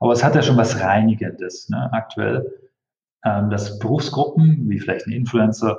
Aber 0.00 0.12
es 0.14 0.24
hat 0.24 0.34
ja 0.34 0.40
schon 0.40 0.56
was 0.56 0.80
Reinigendes 0.80 1.68
ne, 1.68 1.92
aktuell, 1.92 2.50
ähm, 3.22 3.50
dass 3.50 3.78
Berufsgruppen, 3.78 4.70
wie 4.70 4.80
vielleicht 4.80 5.06
ein 5.06 5.12
Influencer, 5.12 5.76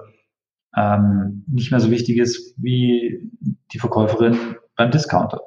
ähm, 0.78 1.44
nicht 1.48 1.72
mehr 1.72 1.80
so 1.80 1.90
wichtig 1.90 2.20
ist 2.20 2.54
wie 2.62 3.32
die 3.74 3.80
Verkäuferin 3.80 4.58
beim 4.76 4.92
Discounter. 4.92 5.42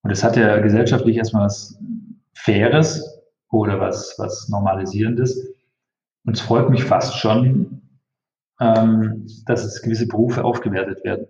Und 0.00 0.10
es 0.10 0.24
hat 0.24 0.38
ja 0.38 0.60
gesellschaftlich 0.60 1.18
erstmal 1.18 1.44
was 1.44 1.78
Faires 2.32 3.22
oder 3.50 3.78
was, 3.78 4.14
was 4.16 4.48
Normalisierendes. 4.48 5.36
Und 6.24 6.32
es 6.32 6.40
freut 6.40 6.70
mich 6.70 6.82
fast 6.82 7.18
schon, 7.18 7.82
ähm, 8.60 9.26
dass 9.46 9.64
es 9.64 9.82
gewisse 9.82 10.06
Berufe 10.06 10.44
aufgewertet 10.44 11.04
werden. 11.04 11.26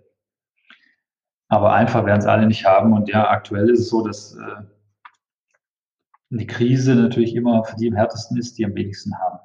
Aber 1.47 1.73
einfach 1.73 2.05
werden 2.05 2.19
es 2.19 2.25
alle 2.25 2.47
nicht 2.47 2.65
haben. 2.65 2.93
Und 2.93 3.09
ja, 3.09 3.29
aktuell 3.29 3.69
ist 3.69 3.79
es 3.79 3.89
so, 3.89 4.05
dass 4.05 4.35
äh, 4.35 4.63
die 6.29 6.47
Krise 6.47 6.95
natürlich 6.95 7.35
immer 7.35 7.63
für 7.63 7.75
die 7.75 7.87
am 7.87 7.95
härtesten 7.95 8.37
ist, 8.37 8.57
die 8.57 8.65
am 8.65 8.75
wenigsten 8.75 9.17
haben. 9.19 9.39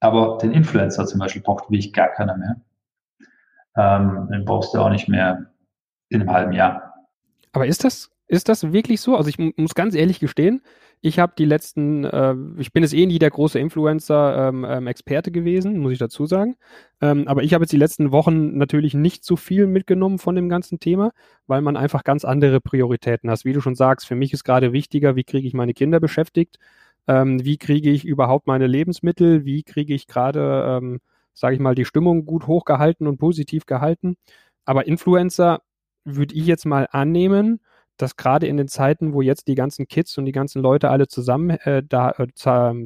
Aber 0.00 0.38
den 0.38 0.52
Influencer 0.52 1.06
zum 1.06 1.20
Beispiel 1.20 1.42
braucht 1.42 1.70
wirklich 1.70 1.92
gar 1.92 2.08
keiner 2.08 2.36
mehr. 2.36 2.60
Ähm, 3.76 4.28
den 4.32 4.44
brauchst 4.44 4.74
du 4.74 4.78
auch 4.78 4.90
nicht 4.90 5.08
mehr 5.08 5.52
in 6.08 6.20
einem 6.20 6.30
halben 6.30 6.52
Jahr. 6.52 6.94
Aber 7.52 7.66
ist 7.66 7.84
das, 7.84 8.10
ist 8.26 8.48
das 8.48 8.72
wirklich 8.72 9.00
so? 9.00 9.16
Also 9.16 9.28
ich 9.28 9.38
muss 9.38 9.74
ganz 9.74 9.94
ehrlich 9.94 10.20
gestehen, 10.20 10.62
ich 11.04 11.18
habe 11.18 11.32
die 11.36 11.44
letzten, 11.44 12.04
äh, 12.04 12.34
ich 12.58 12.72
bin 12.72 12.84
jetzt 12.84 12.94
eh 12.94 13.06
nie 13.06 13.18
der 13.18 13.30
große 13.30 13.58
Influencer-Experte 13.58 15.30
ähm, 15.30 15.34
ähm, 15.36 15.42
gewesen, 15.42 15.78
muss 15.80 15.92
ich 15.92 15.98
dazu 15.98 16.26
sagen. 16.26 16.54
Ähm, 17.00 17.26
aber 17.26 17.42
ich 17.42 17.54
habe 17.54 17.64
jetzt 17.64 17.72
die 17.72 17.76
letzten 17.76 18.12
Wochen 18.12 18.56
natürlich 18.56 18.94
nicht 18.94 19.24
so 19.24 19.34
viel 19.34 19.66
mitgenommen 19.66 20.20
von 20.20 20.36
dem 20.36 20.48
ganzen 20.48 20.78
Thema, 20.78 21.10
weil 21.48 21.60
man 21.60 21.76
einfach 21.76 22.04
ganz 22.04 22.24
andere 22.24 22.60
Prioritäten 22.60 23.30
hat. 23.30 23.44
Wie 23.44 23.52
du 23.52 23.60
schon 23.60 23.74
sagst, 23.74 24.06
für 24.06 24.14
mich 24.14 24.32
ist 24.32 24.44
gerade 24.44 24.72
wichtiger, 24.72 25.16
wie 25.16 25.24
kriege 25.24 25.48
ich 25.48 25.54
meine 25.54 25.74
Kinder 25.74 25.98
beschäftigt, 25.98 26.58
ähm, 27.08 27.44
wie 27.44 27.58
kriege 27.58 27.90
ich 27.90 28.04
überhaupt 28.04 28.46
meine 28.46 28.68
Lebensmittel, 28.68 29.44
wie 29.44 29.64
kriege 29.64 29.94
ich 29.94 30.06
gerade, 30.06 30.78
ähm, 30.80 31.00
sage 31.34 31.56
ich 31.56 31.60
mal, 31.60 31.74
die 31.74 31.84
Stimmung 31.84 32.26
gut 32.26 32.46
hochgehalten 32.46 33.08
und 33.08 33.18
positiv 33.18 33.66
gehalten. 33.66 34.16
Aber 34.64 34.86
Influencer 34.86 35.62
würde 36.04 36.34
ich 36.36 36.46
jetzt 36.46 36.64
mal 36.64 36.86
annehmen, 36.92 37.60
dass 38.02 38.16
gerade 38.16 38.46
in 38.46 38.56
den 38.56 38.68
Zeiten, 38.68 39.14
wo 39.14 39.22
jetzt 39.22 39.48
die 39.48 39.54
ganzen 39.54 39.86
Kids 39.86 40.18
und 40.18 40.24
die 40.24 40.32
ganzen 40.32 40.60
Leute 40.60 40.90
alle 40.90 41.06
zusammen 41.06 41.50
äh, 41.50 41.82
da, 41.88 42.10
äh, 42.10 42.26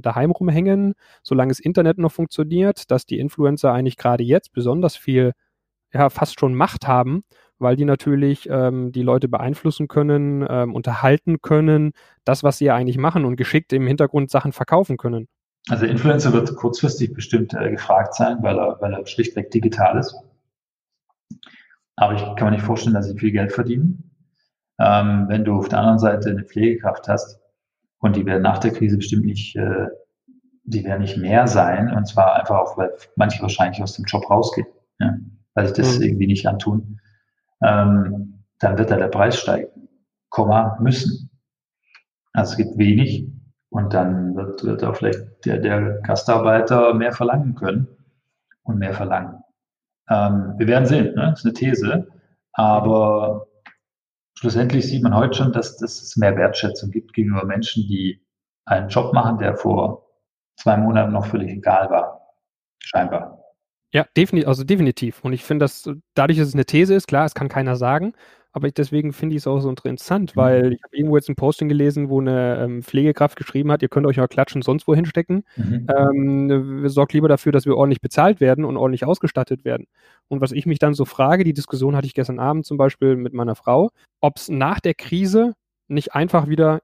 daheim 0.01 0.31
rumhängen, 0.31 0.95
solange 1.23 1.51
das 1.51 1.59
Internet 1.59 1.99
noch 1.99 2.13
funktioniert, 2.13 2.91
dass 2.91 3.07
die 3.07 3.19
Influencer 3.19 3.73
eigentlich 3.73 3.97
gerade 3.97 4.23
jetzt 4.23 4.53
besonders 4.53 4.97
viel, 4.97 5.33
ja, 5.93 6.11
fast 6.11 6.39
schon 6.39 6.55
Macht 6.55 6.87
haben, 6.87 7.25
weil 7.59 7.77
die 7.77 7.87
natürlich 7.87 8.49
ähm, 8.51 8.93
die 8.93 9.03
Leute 9.03 9.29
beeinflussen 9.29 9.89
können, 9.89 10.47
ähm, 10.49 10.75
unterhalten 10.75 11.41
können, 11.41 11.93
das, 12.25 12.45
was 12.45 12.59
sie 12.59 12.67
ja 12.67 12.75
eigentlich 12.75 12.99
machen 12.99 13.25
und 13.25 13.37
geschickt 13.37 13.73
im 13.73 13.87
Hintergrund 13.87 14.31
Sachen 14.31 14.53
verkaufen 14.53 14.99
können. 14.99 15.29
Also 15.69 15.87
Influencer 15.87 16.33
wird 16.33 16.55
kurzfristig 16.55 17.15
bestimmt 17.15 17.55
äh, 17.55 17.71
gefragt 17.71 18.15
sein, 18.15 18.39
weil 18.43 18.59
er, 18.59 18.81
weil 18.81 18.93
er 18.93 19.07
schlichtweg 19.07 19.51
digital 19.51 19.99
ist. 19.99 20.15
Aber 21.97 22.15
ich 22.15 22.21
kann 22.37 22.51
mir 22.51 22.51
nicht 22.53 22.65
vorstellen, 22.65 22.95
dass 22.95 23.09
sie 23.09 23.19
viel 23.19 23.33
Geld 23.33 23.53
verdienen. 23.53 24.06
Ähm, 24.79 25.27
wenn 25.29 25.45
du 25.45 25.57
auf 25.57 25.69
der 25.69 25.79
anderen 25.79 25.99
Seite 25.99 26.31
eine 26.31 26.45
Pflegekraft 26.45 27.09
hast 27.09 27.41
und 27.99 28.17
die 28.17 28.27
werden 28.27 28.43
nach 28.43 28.59
der 28.59 28.73
Krise 28.73 28.97
bestimmt 28.97 29.25
nicht, 29.25 29.57
äh, 29.57 29.87
die 30.65 30.85
werden 30.85 31.03
nicht 31.03 31.17
mehr 31.17 31.47
sein 31.47 31.93
und 31.95 32.07
zwar 32.07 32.35
einfach 32.35 32.57
auch, 32.57 32.77
weil 32.77 32.91
manche 33.15 33.41
wahrscheinlich 33.41 33.83
aus 33.83 33.95
dem 33.95 34.05
Job 34.05 34.29
rausgehen, 34.29 34.67
ja, 34.99 35.15
weil 35.55 35.69
sie 35.69 35.75
das 35.75 35.99
mhm. 35.99 36.05
irgendwie 36.05 36.27
nicht 36.27 36.47
antun, 36.47 37.01
ähm, 37.63 38.45
dann 38.59 38.79
wird 38.79 38.91
da 38.91 38.97
der 38.97 39.09
Preis 39.09 39.39
steigen, 39.39 39.89
Komma 40.29 40.79
müssen. 40.81 41.31
Also 42.33 42.53
es 42.53 42.57
gibt 42.59 42.77
wenig 42.77 43.31
und 43.71 43.95
dann 43.95 44.37
wird, 44.37 44.63
wird 44.65 44.85
auch 44.85 44.97
vielleicht 44.97 45.21
der, 45.45 45.59
der 45.59 46.01
Gastarbeiter 46.03 46.93
mehr 46.95 47.13
verlangen 47.13 47.55
können 47.55 47.89
und 48.63 48.79
mehr 48.79 48.93
verlangen. 48.93 49.43
Ähm, 50.09 50.55
wir 50.59 50.67
werden 50.67 50.87
sehen, 50.87 51.15
ne? 51.15 51.31
das 51.31 51.41
ist 51.41 51.45
eine 51.47 51.55
These, 51.55 52.09
aber 52.53 53.47
schlussendlich 54.39 54.87
sieht 54.87 55.03
man 55.03 55.15
heute 55.15 55.35
schon, 55.35 55.53
dass, 55.53 55.77
dass 55.77 56.01
es 56.01 56.17
mehr 56.17 56.37
Wertschätzung 56.37 56.91
gibt 56.91 57.13
gegenüber 57.13 57.45
Menschen, 57.45 57.87
die 57.89 58.25
einen 58.65 58.89
Job 58.89 59.13
machen, 59.13 59.39
der 59.39 59.57
vor 59.57 60.07
zwei 60.57 60.77
Monaten 60.77 61.13
noch 61.13 61.27
völlig 61.27 61.51
egal 61.51 61.91
war. 61.91 62.35
Scheinbar. 62.83 63.43
Ja, 63.93 64.07
definitiv, 64.17 64.49
also 64.49 64.65
definitiv. 64.65 65.25
Und 65.25 65.33
ich 65.33 65.45
finde, 65.45 65.65
dass 65.65 65.89
dadurch, 66.15 66.39
dass 66.39 66.49
es 66.49 66.55
eine 66.55 66.67
These 66.67 66.95
ist, 66.95 67.07
klar, 67.07 67.25
es 67.25 67.35
kann 67.35 67.49
keiner 67.49 67.77
sagen, 67.77 68.13
aber 68.57 68.69
ich, 68.69 68.75
deswegen 68.75 69.13
finde 69.13 69.37
ich 69.37 69.43
es 69.43 69.47
auch 69.47 69.61
so 69.61 69.69
interessant, 69.69 70.35
mhm. 70.35 70.41
weil 70.41 70.73
ich 70.73 70.83
habe 70.83 70.97
irgendwo 70.97 71.17
jetzt 71.17 71.29
ein 71.29 71.37
Posting 71.37 71.69
gelesen, 71.69 72.09
wo 72.09 72.23
eine 72.23 72.59
ähm, 72.59 72.83
Pflegekraft 72.83 73.37
geschrieben 73.37 73.71
hat, 73.71 73.83
ihr 73.83 73.91
könnt 73.91 74.07
euch 74.07 74.17
ja 74.17 74.27
klatschen 74.27 74.63
sonst 74.63 74.89
wo 74.89 74.95
hinstecken. 74.95 75.45
Mhm. 75.57 75.87
Ähm, 75.95 76.89
sorgt 76.89 77.13
lieber 77.13 77.29
dafür, 77.29 77.53
dass 77.53 77.67
wir 77.67 77.77
ordentlich 77.77 78.01
bezahlt 78.01 78.41
werden 78.41 78.65
und 78.65 78.79
ordentlich 78.79 79.05
ausgestattet 79.05 79.67
werden. 79.67 79.89
Und 80.29 80.41
was 80.41 80.53
ich 80.53 80.65
mich 80.65 80.79
dann 80.79 80.95
so 80.95 81.05
frage, 81.05 81.45
die 81.45 81.53
Diskussion 81.53 81.97
hatte 81.97 82.07
ich 82.07 82.15
gestern 82.15 82.39
Abend 82.39 82.65
zum 82.65 82.79
Beispiel 82.79 83.15
mit 83.15 83.35
meiner 83.35 83.57
Frau, 83.57 83.91
ob 84.23 84.39
es 84.39 84.49
nach 84.49 84.81
der 84.81 84.95
Krise 84.95 85.53
nicht 85.89 86.15
einfach 86.15 86.49
wieder 86.49 86.81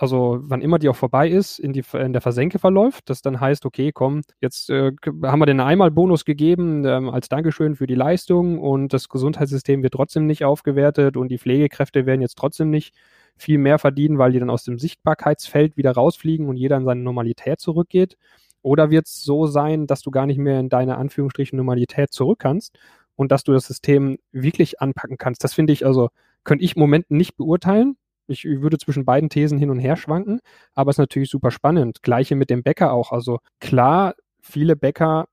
also 0.00 0.38
wann 0.42 0.62
immer 0.62 0.78
die 0.78 0.88
auch 0.88 0.96
vorbei 0.96 1.28
ist, 1.28 1.58
in, 1.58 1.72
die, 1.72 1.82
in 1.92 2.12
der 2.12 2.22
Versenke 2.22 2.60
verläuft, 2.60 3.10
das 3.10 3.20
dann 3.20 3.40
heißt, 3.40 3.66
okay, 3.66 3.90
komm, 3.92 4.22
jetzt 4.40 4.70
äh, 4.70 4.92
haben 5.24 5.40
wir 5.40 5.46
den 5.46 5.58
Einmalbonus 5.58 6.24
gegeben 6.24 6.84
ähm, 6.84 7.10
als 7.10 7.28
Dankeschön 7.28 7.74
für 7.74 7.88
die 7.88 7.96
Leistung 7.96 8.60
und 8.60 8.92
das 8.92 9.08
Gesundheitssystem 9.08 9.82
wird 9.82 9.94
trotzdem 9.94 10.26
nicht 10.26 10.44
aufgewertet 10.44 11.16
und 11.16 11.28
die 11.28 11.38
Pflegekräfte 11.38 12.06
werden 12.06 12.20
jetzt 12.20 12.38
trotzdem 12.38 12.70
nicht 12.70 12.94
viel 13.36 13.58
mehr 13.58 13.80
verdienen, 13.80 14.18
weil 14.18 14.30
die 14.30 14.38
dann 14.38 14.50
aus 14.50 14.62
dem 14.62 14.78
Sichtbarkeitsfeld 14.78 15.76
wieder 15.76 15.90
rausfliegen 15.90 16.48
und 16.48 16.56
jeder 16.56 16.76
in 16.76 16.84
seine 16.84 17.00
Normalität 17.00 17.60
zurückgeht. 17.60 18.16
Oder 18.62 18.90
wird 18.90 19.06
es 19.06 19.22
so 19.22 19.46
sein, 19.46 19.88
dass 19.88 20.02
du 20.02 20.12
gar 20.12 20.26
nicht 20.26 20.38
mehr 20.38 20.60
in 20.60 20.68
deine 20.68 20.96
Anführungsstrichen 20.96 21.56
Normalität 21.56 22.12
zurück 22.12 22.38
kannst 22.38 22.78
und 23.16 23.32
dass 23.32 23.42
du 23.42 23.52
das 23.52 23.66
System 23.66 24.18
wirklich 24.30 24.80
anpacken 24.80 25.18
kannst? 25.18 25.42
Das 25.42 25.54
finde 25.54 25.72
ich 25.72 25.84
also, 25.84 26.10
könnte 26.44 26.64
ich 26.64 26.76
im 26.76 26.80
Moment 26.80 27.10
nicht 27.10 27.36
beurteilen. 27.36 27.96
Ich 28.28 28.44
würde 28.44 28.78
zwischen 28.78 29.04
beiden 29.04 29.30
Thesen 29.30 29.58
hin 29.58 29.70
und 29.70 29.78
her 29.78 29.96
schwanken, 29.96 30.40
aber 30.74 30.90
es 30.90 30.94
ist 30.94 30.98
natürlich 30.98 31.30
super 31.30 31.50
spannend. 31.50 32.02
Gleiche 32.02 32.36
mit 32.36 32.50
dem 32.50 32.62
Bäcker 32.62 32.92
auch. 32.92 33.12
Also 33.12 33.38
klar, 33.60 34.14
viele 34.40 34.76
Bäcker 34.76 35.26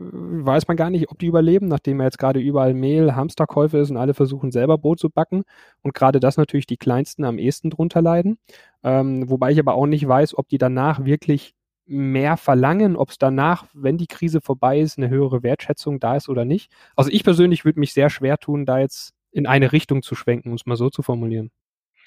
äh, 0.00 0.04
weiß 0.04 0.68
man 0.68 0.76
gar 0.76 0.90
nicht, 0.90 1.10
ob 1.10 1.18
die 1.18 1.26
überleben, 1.26 1.68
nachdem 1.68 2.00
er 2.00 2.06
jetzt 2.06 2.18
gerade 2.18 2.40
überall 2.40 2.74
Mehl, 2.74 3.14
Hamsterkäufe 3.14 3.78
ist 3.78 3.90
und 3.90 3.96
alle 3.96 4.14
versuchen 4.14 4.50
selber 4.50 4.78
Brot 4.78 5.00
zu 5.00 5.10
backen 5.10 5.44
und 5.82 5.94
gerade 5.94 6.20
das 6.20 6.36
natürlich 6.36 6.66
die 6.66 6.76
Kleinsten 6.76 7.24
am 7.24 7.38
ehesten 7.38 7.70
drunter 7.70 8.02
leiden. 8.02 8.38
Ähm, 8.82 9.30
wobei 9.30 9.52
ich 9.52 9.58
aber 9.58 9.74
auch 9.74 9.86
nicht 9.86 10.06
weiß, 10.06 10.36
ob 10.36 10.48
die 10.48 10.58
danach 10.58 11.04
wirklich 11.04 11.54
mehr 11.86 12.36
verlangen, 12.36 12.96
ob 12.96 13.10
es 13.10 13.18
danach, 13.18 13.66
wenn 13.74 13.98
die 13.98 14.06
Krise 14.06 14.40
vorbei 14.40 14.80
ist, 14.80 14.98
eine 14.98 15.10
höhere 15.10 15.42
Wertschätzung 15.42 16.00
da 16.00 16.16
ist 16.16 16.28
oder 16.28 16.44
nicht. 16.44 16.72
Also 16.96 17.10
ich 17.10 17.24
persönlich 17.24 17.64
würde 17.64 17.80
mich 17.80 17.92
sehr 17.92 18.10
schwer 18.10 18.38
tun, 18.38 18.66
da 18.66 18.78
jetzt 18.78 19.12
in 19.32 19.46
eine 19.46 19.72
Richtung 19.72 20.02
zu 20.02 20.14
schwenken, 20.14 20.50
um 20.50 20.54
es 20.54 20.66
mal 20.66 20.76
so 20.76 20.90
zu 20.90 21.02
formulieren. 21.02 21.50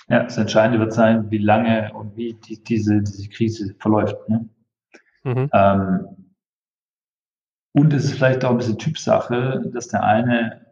Ja, 0.09 0.23
das 0.23 0.37
Entscheidende 0.37 0.79
wird 0.79 0.93
sein, 0.93 1.29
wie 1.31 1.37
lange 1.37 1.91
und 1.93 2.15
wie 2.15 2.33
die, 2.33 2.63
diese, 2.63 3.01
diese 3.01 3.27
Krise 3.29 3.75
verläuft. 3.79 4.17
Ne? 4.29 4.49
Mhm. 5.23 5.49
Ähm, 5.51 6.33
und 7.73 7.93
es 7.93 8.05
ist 8.05 8.13
vielleicht 8.13 8.45
auch 8.45 8.51
ein 8.51 8.57
bisschen 8.57 8.79
Typsache, 8.79 9.63
dass 9.73 9.89
der 9.89 10.03
eine 10.03 10.65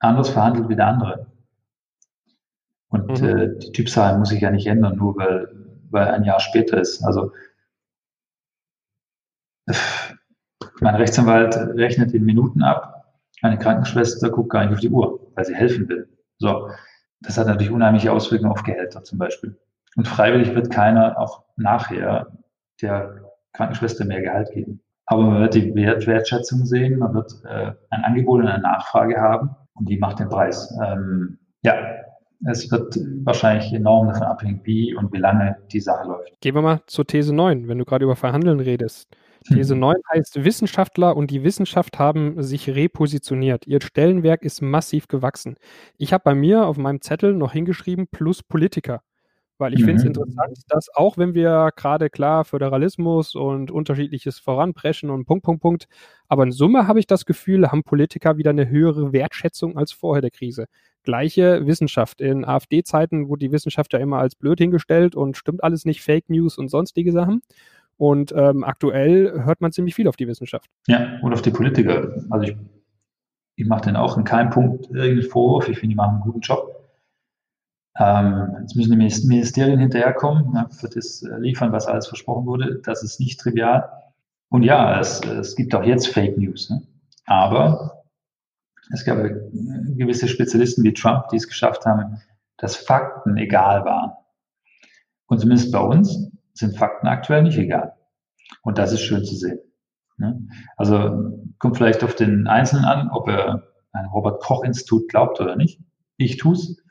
anders 0.00 0.30
verhandelt 0.30 0.68
wie 0.68 0.76
der 0.76 0.86
andere. 0.88 1.26
Und 2.88 3.20
mhm. 3.20 3.28
äh, 3.28 3.58
die 3.58 3.72
Typsache 3.72 4.18
muss 4.18 4.30
sich 4.30 4.40
ja 4.40 4.50
nicht 4.50 4.66
ändern, 4.66 4.96
nur 4.96 5.16
weil, 5.16 5.48
weil 5.90 6.08
ein 6.08 6.24
Jahr 6.24 6.40
später 6.40 6.80
ist. 6.80 7.04
Also 7.04 7.32
mein 10.80 10.96
Rechtsanwalt 10.96 11.56
rechnet 11.76 12.12
in 12.12 12.24
Minuten 12.24 12.62
ab, 12.62 13.14
eine 13.42 13.58
Krankenschwester 13.58 14.30
guckt 14.30 14.50
gar 14.50 14.64
nicht 14.64 14.74
auf 14.74 14.80
die 14.80 14.90
Uhr, 14.90 15.30
weil 15.34 15.44
sie 15.44 15.54
helfen 15.54 15.88
will. 15.88 16.08
So, 16.38 16.70
das 17.22 17.38
hat 17.38 17.46
natürlich 17.46 17.72
unheimliche 17.72 18.12
Auswirkungen 18.12 18.52
auf 18.52 18.62
Gehälter 18.62 19.02
zum 19.04 19.18
Beispiel. 19.18 19.56
Und 19.96 20.08
freiwillig 20.08 20.54
wird 20.54 20.70
keiner 20.70 21.18
auch 21.18 21.44
nachher 21.56 22.32
der 22.80 23.32
Krankenschwester 23.52 24.04
mehr 24.04 24.22
Gehalt 24.22 24.50
geben. 24.52 24.80
Aber 25.06 25.22
man 25.22 25.40
wird 25.40 25.54
die 25.54 25.74
Wert 25.74 26.06
Wertschätzung 26.06 26.64
sehen, 26.64 26.98
man 26.98 27.14
wird 27.14 27.32
äh, 27.44 27.72
ein 27.90 28.04
Angebot 28.04 28.40
und 28.40 28.48
eine 28.48 28.62
Nachfrage 28.62 29.20
haben 29.20 29.50
und 29.74 29.88
die 29.88 29.98
macht 29.98 30.20
den 30.20 30.28
Preis. 30.28 30.72
Ähm, 30.82 31.38
ja, 31.62 31.74
es 32.46 32.70
wird 32.70 32.98
wahrscheinlich 33.24 33.72
enorm 33.72 34.08
davon 34.08 34.22
abhängen, 34.24 34.60
wie 34.64 34.94
und 34.94 35.12
wie 35.12 35.18
lange 35.18 35.56
die 35.70 35.80
Sache 35.80 36.08
läuft. 36.08 36.40
Gehen 36.40 36.54
wir 36.54 36.62
mal 36.62 36.80
zur 36.86 37.06
These 37.06 37.34
9, 37.34 37.68
wenn 37.68 37.78
du 37.78 37.84
gerade 37.84 38.04
über 38.04 38.16
Verhandeln 38.16 38.60
redest. 38.60 39.08
These 39.42 39.76
9 39.76 39.96
heißt, 40.12 40.44
Wissenschaftler 40.44 41.16
und 41.16 41.30
die 41.30 41.44
Wissenschaft 41.44 41.98
haben 41.98 42.42
sich 42.42 42.68
repositioniert. 42.70 43.66
Ihr 43.66 43.80
Stellenwerk 43.80 44.42
ist 44.42 44.62
massiv 44.62 45.08
gewachsen. 45.08 45.56
Ich 45.98 46.12
habe 46.12 46.22
bei 46.24 46.34
mir 46.34 46.66
auf 46.66 46.76
meinem 46.76 47.00
Zettel 47.00 47.34
noch 47.34 47.52
hingeschrieben, 47.52 48.06
plus 48.10 48.42
Politiker. 48.42 49.02
Weil 49.58 49.74
ich 49.74 49.80
mhm. 49.80 49.84
finde 49.84 50.00
es 50.00 50.06
interessant, 50.06 50.58
dass 50.68 50.88
auch 50.94 51.18
wenn 51.18 51.34
wir 51.34 51.70
gerade 51.76 52.10
klar 52.10 52.44
Föderalismus 52.44 53.36
und 53.36 53.70
unterschiedliches 53.70 54.40
voranpreschen 54.40 55.08
und 55.08 55.24
Punkt, 55.24 55.44
Punkt, 55.44 55.62
Punkt, 55.62 55.88
aber 56.26 56.42
in 56.42 56.50
Summe 56.50 56.88
habe 56.88 56.98
ich 56.98 57.06
das 57.06 57.26
Gefühl, 57.26 57.70
haben 57.70 57.84
Politiker 57.84 58.38
wieder 58.38 58.50
eine 58.50 58.68
höhere 58.68 59.12
Wertschätzung 59.12 59.76
als 59.76 59.92
vorher 59.92 60.20
der 60.20 60.32
Krise. 60.32 60.66
Gleiche 61.04 61.64
Wissenschaft. 61.66 62.20
In 62.20 62.44
AfD-Zeiten 62.44 63.28
wurde 63.28 63.46
die 63.46 63.52
Wissenschaft 63.52 63.92
ja 63.92 63.98
immer 64.00 64.18
als 64.18 64.34
blöd 64.34 64.58
hingestellt 64.58 65.14
und 65.14 65.36
stimmt 65.36 65.62
alles 65.62 65.84
nicht, 65.84 66.02
Fake 66.02 66.28
News 66.28 66.58
und 66.58 66.68
sonstige 66.68 67.12
Sachen. 67.12 67.42
Und 68.02 68.32
ähm, 68.32 68.64
aktuell 68.64 69.44
hört 69.44 69.60
man 69.60 69.70
ziemlich 69.70 69.94
viel 69.94 70.08
auf 70.08 70.16
die 70.16 70.26
Wissenschaft. 70.26 70.68
Ja, 70.88 71.20
und 71.22 71.32
auf 71.32 71.40
die 71.40 71.52
Politiker. 71.52 72.16
Also 72.30 72.48
ich, 72.48 72.56
ich 73.54 73.64
mache 73.68 73.82
denen 73.82 73.94
auch 73.94 74.18
in 74.18 74.24
keinem 74.24 74.50
Punkt 74.50 74.88
irgendwie 74.90 75.22
Vorwurf. 75.22 75.68
Ich 75.68 75.78
finde, 75.78 75.92
die 75.92 75.96
machen 75.96 76.14
einen 76.14 76.22
guten 76.22 76.40
Job. 76.40 76.90
Ähm, 77.96 78.56
jetzt 78.60 78.74
müssen 78.74 78.90
die 78.90 79.28
Ministerien 79.28 79.78
hinterherkommen, 79.78 80.52
ja, 80.52 80.68
für 80.70 80.88
das 80.88 81.24
liefern, 81.38 81.70
was 81.70 81.86
alles 81.86 82.08
versprochen 82.08 82.44
wurde. 82.44 82.80
Das 82.84 83.04
ist 83.04 83.20
nicht 83.20 83.38
trivial. 83.38 83.88
Und 84.48 84.64
ja, 84.64 84.98
es, 84.98 85.20
es 85.20 85.54
gibt 85.54 85.72
auch 85.72 85.84
jetzt 85.84 86.08
Fake 86.08 86.36
News. 86.36 86.70
Ne? 86.70 86.82
Aber 87.26 88.02
es 88.92 89.04
gab 89.04 89.18
gewisse 89.22 90.26
Spezialisten 90.26 90.82
wie 90.82 90.92
Trump, 90.92 91.28
die 91.28 91.36
es 91.36 91.46
geschafft 91.46 91.86
haben, 91.86 92.20
dass 92.56 92.74
Fakten 92.74 93.36
egal 93.36 93.84
waren. 93.84 94.10
Und 95.28 95.38
zumindest 95.38 95.70
bei 95.70 95.78
uns 95.78 96.31
sind 96.54 96.76
Fakten 96.76 97.06
aktuell 97.06 97.42
nicht 97.42 97.58
egal. 97.58 97.96
Und 98.62 98.78
das 98.78 98.92
ist 98.92 99.00
schön 99.00 99.24
zu 99.24 99.34
sehen. 99.34 99.58
Ne? 100.18 100.48
Also 100.76 101.38
kommt 101.58 101.76
vielleicht 101.76 102.04
auf 102.04 102.14
den 102.14 102.46
Einzelnen 102.46 102.84
an, 102.84 103.10
ob 103.10 103.28
er 103.28 103.68
ein 103.92 104.06
Robert-Koch-Institut 104.06 105.08
glaubt 105.08 105.40
oder 105.40 105.56
nicht. 105.56 105.80
Ich 106.16 106.36
tue 106.36 106.54
es. 106.54 106.82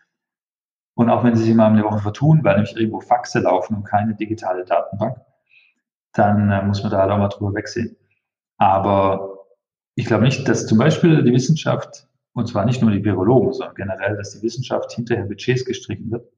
Und 0.93 1.09
auch 1.09 1.23
wenn 1.23 1.35
sie 1.35 1.43
sich 1.43 1.55
mal 1.55 1.67
eine 1.67 1.83
Woche 1.83 1.99
vertun, 1.99 2.43
weil 2.43 2.55
nämlich 2.55 2.75
irgendwo 2.75 2.99
Faxe 2.99 3.39
laufen 3.39 3.75
und 3.75 3.83
keine 3.83 4.15
digitale 4.15 4.65
Datenbank, 4.65 5.17
dann 6.13 6.51
äh, 6.51 6.63
muss 6.63 6.83
man 6.83 6.91
da 6.91 6.99
halt 6.99 7.11
auch 7.11 7.17
mal 7.17 7.29
drüber 7.29 7.53
wegsehen. 7.53 7.95
Aber 8.57 9.39
ich 9.95 10.05
glaube 10.05 10.23
nicht, 10.23 10.47
dass 10.47 10.67
zum 10.67 10.77
Beispiel 10.77 11.23
die 11.23 11.33
Wissenschaft, 11.33 12.07
und 12.33 12.47
zwar 12.47 12.65
nicht 12.65 12.81
nur 12.81 12.91
die 12.91 13.03
Virologen, 13.03 13.53
sondern 13.53 13.75
generell, 13.75 14.17
dass 14.17 14.31
die 14.31 14.43
Wissenschaft 14.43 14.91
hinterher 14.91 15.25
Budgets 15.25 15.65
gestrichen 15.65 16.11
wird, 16.11 16.29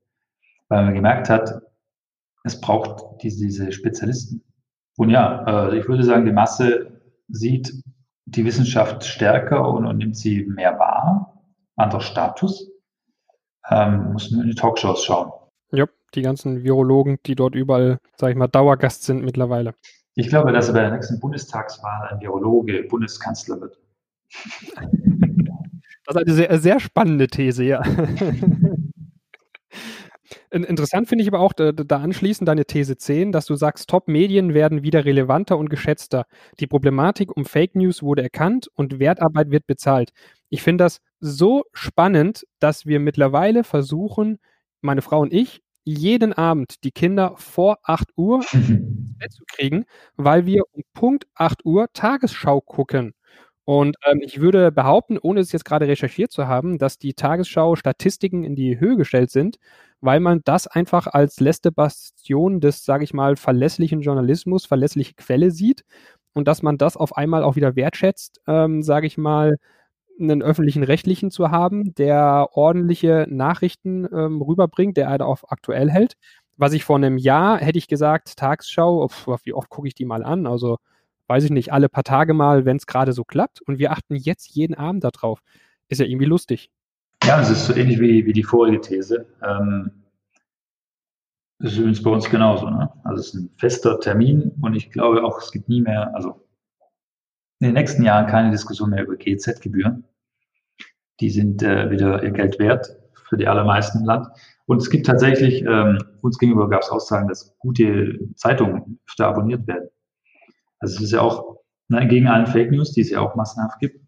weil 0.69 0.85
man 0.85 0.93
gemerkt 0.93 1.29
hat, 1.29 1.61
es 2.43 2.59
braucht 2.59 3.23
diese, 3.23 3.45
diese 3.45 3.71
Spezialisten. 3.71 4.43
Und 4.97 5.09
ja, 5.09 5.69
äh, 5.69 5.79
ich 5.79 5.87
würde 5.87 6.03
sagen, 6.03 6.25
die 6.25 6.31
Masse 6.31 7.01
sieht 7.29 7.73
die 8.25 8.45
Wissenschaft 8.45 9.03
stärker 9.05 9.67
und, 9.73 9.85
und 9.85 9.97
nimmt 9.97 10.17
sie 10.17 10.45
mehr 10.45 10.77
wahr, 10.77 11.41
anderer 11.75 12.01
Status. 12.01 12.69
Ähm, 13.69 14.11
muss 14.13 14.29
nur 14.31 14.43
in 14.43 14.49
die 14.49 14.55
Talkshows 14.55 15.03
schauen. 15.03 15.31
Ja, 15.71 15.85
die 16.13 16.21
ganzen 16.21 16.63
Virologen, 16.63 17.17
die 17.25 17.35
dort 17.35 17.55
überall, 17.55 17.97
sag 18.17 18.31
ich 18.31 18.35
mal, 18.35 18.47
Dauergast 18.47 19.03
sind 19.03 19.23
mittlerweile. 19.23 19.73
Ich 20.15 20.27
glaube, 20.27 20.51
dass 20.51 20.71
bei 20.71 20.81
der 20.81 20.91
nächsten 20.91 21.19
Bundestagswahl 21.19 22.09
ein 22.09 22.21
Virologe 22.21 22.83
Bundeskanzler 22.83 23.61
wird. 23.61 23.79
Das 26.05 26.15
ist 26.15 26.17
eine 26.17 26.33
sehr, 26.33 26.59
sehr 26.59 26.79
spannende 26.79 27.27
These, 27.27 27.63
ja. 27.63 27.81
Interessant 30.53 31.07
finde 31.09 31.23
ich 31.23 31.27
aber 31.27 31.39
auch 31.39 31.51
da, 31.53 31.71
da, 31.71 31.97
anschließend 31.97 32.47
deine 32.47 32.65
These 32.65 32.95
10, 32.95 33.31
dass 33.31 33.47
du 33.47 33.55
sagst, 33.55 33.89
Top-Medien 33.89 34.53
werden 34.53 34.83
wieder 34.83 35.03
relevanter 35.03 35.57
und 35.57 35.67
geschätzter. 35.69 36.25
Die 36.59 36.67
Problematik 36.67 37.35
um 37.35 37.43
Fake 37.45 37.73
News 37.73 38.03
wurde 38.03 38.21
erkannt 38.21 38.69
und 38.75 38.99
Wertarbeit 38.99 39.49
wird 39.49 39.65
bezahlt. 39.65 40.11
Ich 40.49 40.61
finde 40.61 40.83
das 40.83 40.99
so 41.19 41.63
spannend, 41.73 42.45
dass 42.59 42.85
wir 42.85 42.99
mittlerweile 42.99 43.63
versuchen, 43.63 44.37
meine 44.81 45.01
Frau 45.01 45.21
und 45.21 45.33
ich, 45.33 45.63
jeden 45.85 46.33
Abend 46.33 46.83
die 46.83 46.91
Kinder 46.91 47.33
vor 47.37 47.79
8 47.83 48.09
Uhr 48.15 48.41
ins 48.53 49.17
Bett 49.17 49.33
zu 49.33 49.43
kriegen, 49.47 49.85
weil 50.17 50.45
wir 50.45 50.61
um 50.71 50.83
Punkt 50.93 51.25
8 51.33 51.65
Uhr 51.65 51.87
Tagesschau 51.93 52.61
gucken. 52.61 53.13
Und 53.65 53.95
ähm, 54.05 54.19
ich 54.21 54.41
würde 54.41 54.71
behaupten, 54.71 55.17
ohne 55.17 55.39
es 55.39 55.51
jetzt 55.53 55.63
gerade 55.65 55.87
recherchiert 55.87 56.31
zu 56.31 56.47
haben, 56.47 56.77
dass 56.77 56.97
die 56.97 57.13
Tagesschau-Statistiken 57.13 58.43
in 58.43 58.55
die 58.55 58.79
Höhe 58.79 58.97
gestellt 58.97 59.31
sind, 59.31 59.57
weil 60.01 60.19
man 60.19 60.41
das 60.43 60.67
einfach 60.67 61.07
als 61.07 61.39
letzte 61.39 61.71
Bastion 61.71 62.59
des, 62.59 62.83
sage 62.83 63.05
ich 63.05 63.13
mal, 63.13 63.37
verlässlichen 63.37 64.01
Journalismus, 64.01 64.65
verlässliche 64.65 65.13
Quelle 65.15 65.51
sieht 65.51 65.83
und 66.33 66.47
dass 66.49 66.61
man 66.61 66.77
das 66.77 66.97
auf 66.97 67.15
einmal 67.15 67.43
auch 67.43 67.55
wieder 67.55 67.75
wertschätzt, 67.77 68.41
ähm, 68.47 68.83
sage 68.83 69.07
ich 69.07 69.17
mal, 69.17 69.55
einen 70.19 70.43
öffentlichen 70.43 70.83
Rechtlichen 70.83 71.31
zu 71.31 71.51
haben, 71.51 71.93
der 71.95 72.49
ordentliche 72.53 73.25
Nachrichten 73.29 74.05
ähm, 74.13 74.41
rüberbringt, 74.41 74.97
der 74.97 75.09
einen 75.09 75.21
auf 75.23 75.51
aktuell 75.51 75.89
hält. 75.89 76.15
Was 76.57 76.73
ich 76.73 76.83
vor 76.85 76.97
einem 76.97 77.17
Jahr 77.17 77.57
hätte 77.59 77.79
ich 77.79 77.87
gesagt, 77.87 78.37
Tagesschau, 78.37 79.09
wie 79.43 79.53
oft 79.53 79.69
gucke 79.69 79.87
ich 79.87 79.95
die 79.95 80.05
mal 80.05 80.23
an? 80.23 80.45
Also 80.47 80.77
weiß 81.27 81.45
ich 81.45 81.51
nicht, 81.51 81.71
alle 81.73 81.89
paar 81.89 82.03
Tage 82.03 82.33
mal, 82.33 82.65
wenn 82.65 82.77
es 82.77 82.85
gerade 82.85 83.13
so 83.13 83.23
klappt. 83.23 83.61
Und 83.61 83.79
wir 83.79 83.91
achten 83.91 84.15
jetzt 84.15 84.55
jeden 84.55 84.75
Abend 84.75 85.03
darauf. 85.03 85.39
Ist 85.87 85.99
ja 85.99 86.05
irgendwie 86.05 86.25
lustig. 86.25 86.69
Ja, 87.23 87.39
es 87.41 87.49
ist 87.49 87.65
so 87.67 87.73
ähnlich 87.73 87.99
wie, 87.99 88.25
wie 88.25 88.33
die 88.33 88.43
vorige 88.43 88.81
These. 88.81 89.25
Ähm, 89.41 89.91
das 91.59 91.71
ist 91.71 91.77
übrigens 91.77 92.03
bei 92.03 92.11
uns 92.11 92.29
genauso. 92.29 92.69
Ne? 92.69 92.91
Also 93.03 93.21
es 93.21 93.27
ist 93.27 93.33
ein 93.35 93.49
fester 93.57 93.99
Termin 93.99 94.51
und 94.61 94.75
ich 94.75 94.91
glaube 94.91 95.23
auch, 95.23 95.41
es 95.41 95.51
gibt 95.51 95.69
nie 95.69 95.81
mehr, 95.81 96.13
also 96.13 96.45
in 97.59 97.67
den 97.67 97.75
nächsten 97.75 98.03
Jahren 98.03 98.27
keine 98.27 98.51
Diskussion 98.51 98.89
mehr 98.89 99.03
über 99.03 99.15
GZ-Gebühren. 99.15 100.03
Die 101.21 101.29
sind 101.29 101.63
äh, 101.63 101.89
wieder 101.89 102.21
ihr 102.21 102.31
Geld 102.31 102.59
wert 102.59 102.97
für 103.29 103.37
die 103.37 103.47
allermeisten 103.47 103.99
im 103.99 104.05
Land. 104.05 104.27
Und 104.65 104.81
es 104.81 104.89
gibt 104.89 105.05
tatsächlich, 105.05 105.63
ähm, 105.63 105.97
uns 106.21 106.37
gegenüber 106.37 106.69
gab 106.69 106.81
es 106.81 106.89
Aussagen, 106.89 107.29
dass 107.29 107.57
gute 107.59 108.19
Zeitungen 108.35 108.99
öfter 109.07 109.27
abonniert 109.27 109.65
werden. 109.65 109.89
Also 110.83 110.97
es 110.97 111.01
ist 111.01 111.11
ja 111.11 111.21
auch, 111.21 111.59
ne, 111.87 112.05
gegen 112.09 112.27
allen 112.27 112.45
Fake 112.45 112.69
News, 112.69 112.91
die 112.91 113.01
es 113.01 113.09
ja 113.09 113.21
auch 113.21 113.35
massenhaft 113.35 113.79
gibt, 113.79 114.01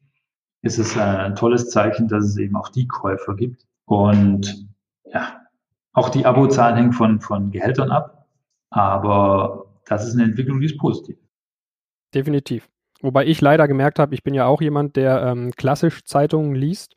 ist 0.62 0.78
es 0.78 0.98
ein 0.98 1.34
tolles 1.36 1.70
Zeichen, 1.70 2.10
dass 2.10 2.26
es 2.26 2.38
eben 2.38 2.58
auch 2.58 2.68
die 2.68 2.86
Käufer 2.86 3.34
gibt. 3.34 3.66
Und 3.86 4.68
ja, 5.06 5.40
auch 5.94 6.10
die 6.10 6.26
Abozahlen 6.26 6.76
hängen 6.76 6.92
von, 6.92 7.22
von 7.22 7.50
Gehältern 7.50 7.92
ab, 7.92 8.28
aber 8.72 9.68
das 9.86 10.06
ist 10.06 10.16
eine 10.16 10.24
Entwicklung, 10.24 10.60
die 10.60 10.66
ist 10.66 10.78
positiv. 10.78 11.16
Definitiv. 12.14 12.68
Wobei 13.02 13.26
ich 13.26 13.40
leider 13.40 13.70
gemerkt 13.70 13.98
habe, 13.98 14.14
ich 14.14 14.24
bin 14.24 14.34
ja 14.34 14.46
auch 14.46 14.62
jemand, 14.62 14.98
der 14.98 15.24
ähm, 15.24 15.52
klassisch 15.52 16.04
Zeitungen 16.04 16.56
liest. 16.56 16.96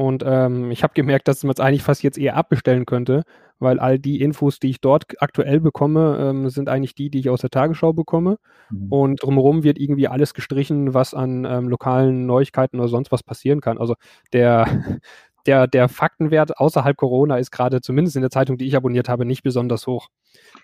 Und 0.00 0.24
ähm, 0.24 0.70
ich 0.70 0.82
habe 0.82 0.94
gemerkt, 0.94 1.28
dass 1.28 1.44
man 1.44 1.52
es 1.52 1.60
eigentlich 1.60 1.82
fast 1.82 2.02
jetzt 2.02 2.16
eher 2.16 2.34
abbestellen 2.34 2.86
könnte, 2.86 3.22
weil 3.58 3.78
all 3.78 3.98
die 3.98 4.22
Infos, 4.22 4.58
die 4.58 4.70
ich 4.70 4.80
dort 4.80 5.04
aktuell 5.20 5.60
bekomme, 5.60 6.16
ähm, 6.18 6.48
sind 6.48 6.70
eigentlich 6.70 6.94
die, 6.94 7.10
die 7.10 7.18
ich 7.18 7.28
aus 7.28 7.42
der 7.42 7.50
Tagesschau 7.50 7.92
bekomme. 7.92 8.38
Mhm. 8.70 8.90
Und 8.90 9.22
drumherum 9.22 9.62
wird 9.62 9.78
irgendwie 9.78 10.08
alles 10.08 10.32
gestrichen, 10.32 10.94
was 10.94 11.12
an 11.12 11.44
ähm, 11.44 11.68
lokalen 11.68 12.24
Neuigkeiten 12.24 12.80
oder 12.80 12.88
sonst 12.88 13.12
was 13.12 13.22
passieren 13.22 13.60
kann. 13.60 13.76
Also 13.76 13.94
der, 14.32 14.64
der, 15.46 15.66
der 15.66 15.90
Faktenwert 15.90 16.56
außerhalb 16.56 16.96
Corona 16.96 17.36
ist 17.36 17.50
gerade 17.50 17.82
zumindest 17.82 18.16
in 18.16 18.22
der 18.22 18.30
Zeitung, 18.30 18.56
die 18.56 18.68
ich 18.68 18.76
abonniert 18.76 19.10
habe, 19.10 19.26
nicht 19.26 19.42
besonders 19.42 19.86
hoch. 19.86 20.08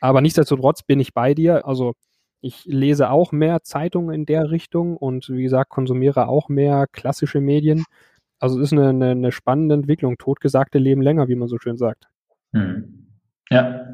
Aber 0.00 0.22
nichtsdestotrotz 0.22 0.82
bin 0.82 0.98
ich 0.98 1.12
bei 1.12 1.34
dir. 1.34 1.66
Also 1.66 1.92
ich 2.40 2.64
lese 2.64 3.10
auch 3.10 3.32
mehr 3.32 3.62
Zeitungen 3.62 4.14
in 4.14 4.24
der 4.24 4.50
Richtung 4.50 4.96
und 4.96 5.28
wie 5.28 5.42
gesagt, 5.42 5.68
konsumiere 5.68 6.26
auch 6.26 6.48
mehr 6.48 6.86
klassische 6.90 7.42
Medien. 7.42 7.84
Also 8.38 8.60
es 8.60 8.66
ist 8.66 8.72
eine, 8.72 8.90
eine, 8.90 9.10
eine 9.10 9.32
spannende 9.32 9.74
Entwicklung. 9.74 10.18
Totgesagte 10.18 10.78
leben 10.78 11.02
länger, 11.02 11.28
wie 11.28 11.36
man 11.36 11.48
so 11.48 11.58
schön 11.58 11.76
sagt. 11.76 12.08
Hm. 12.52 13.08
Ja, 13.50 13.85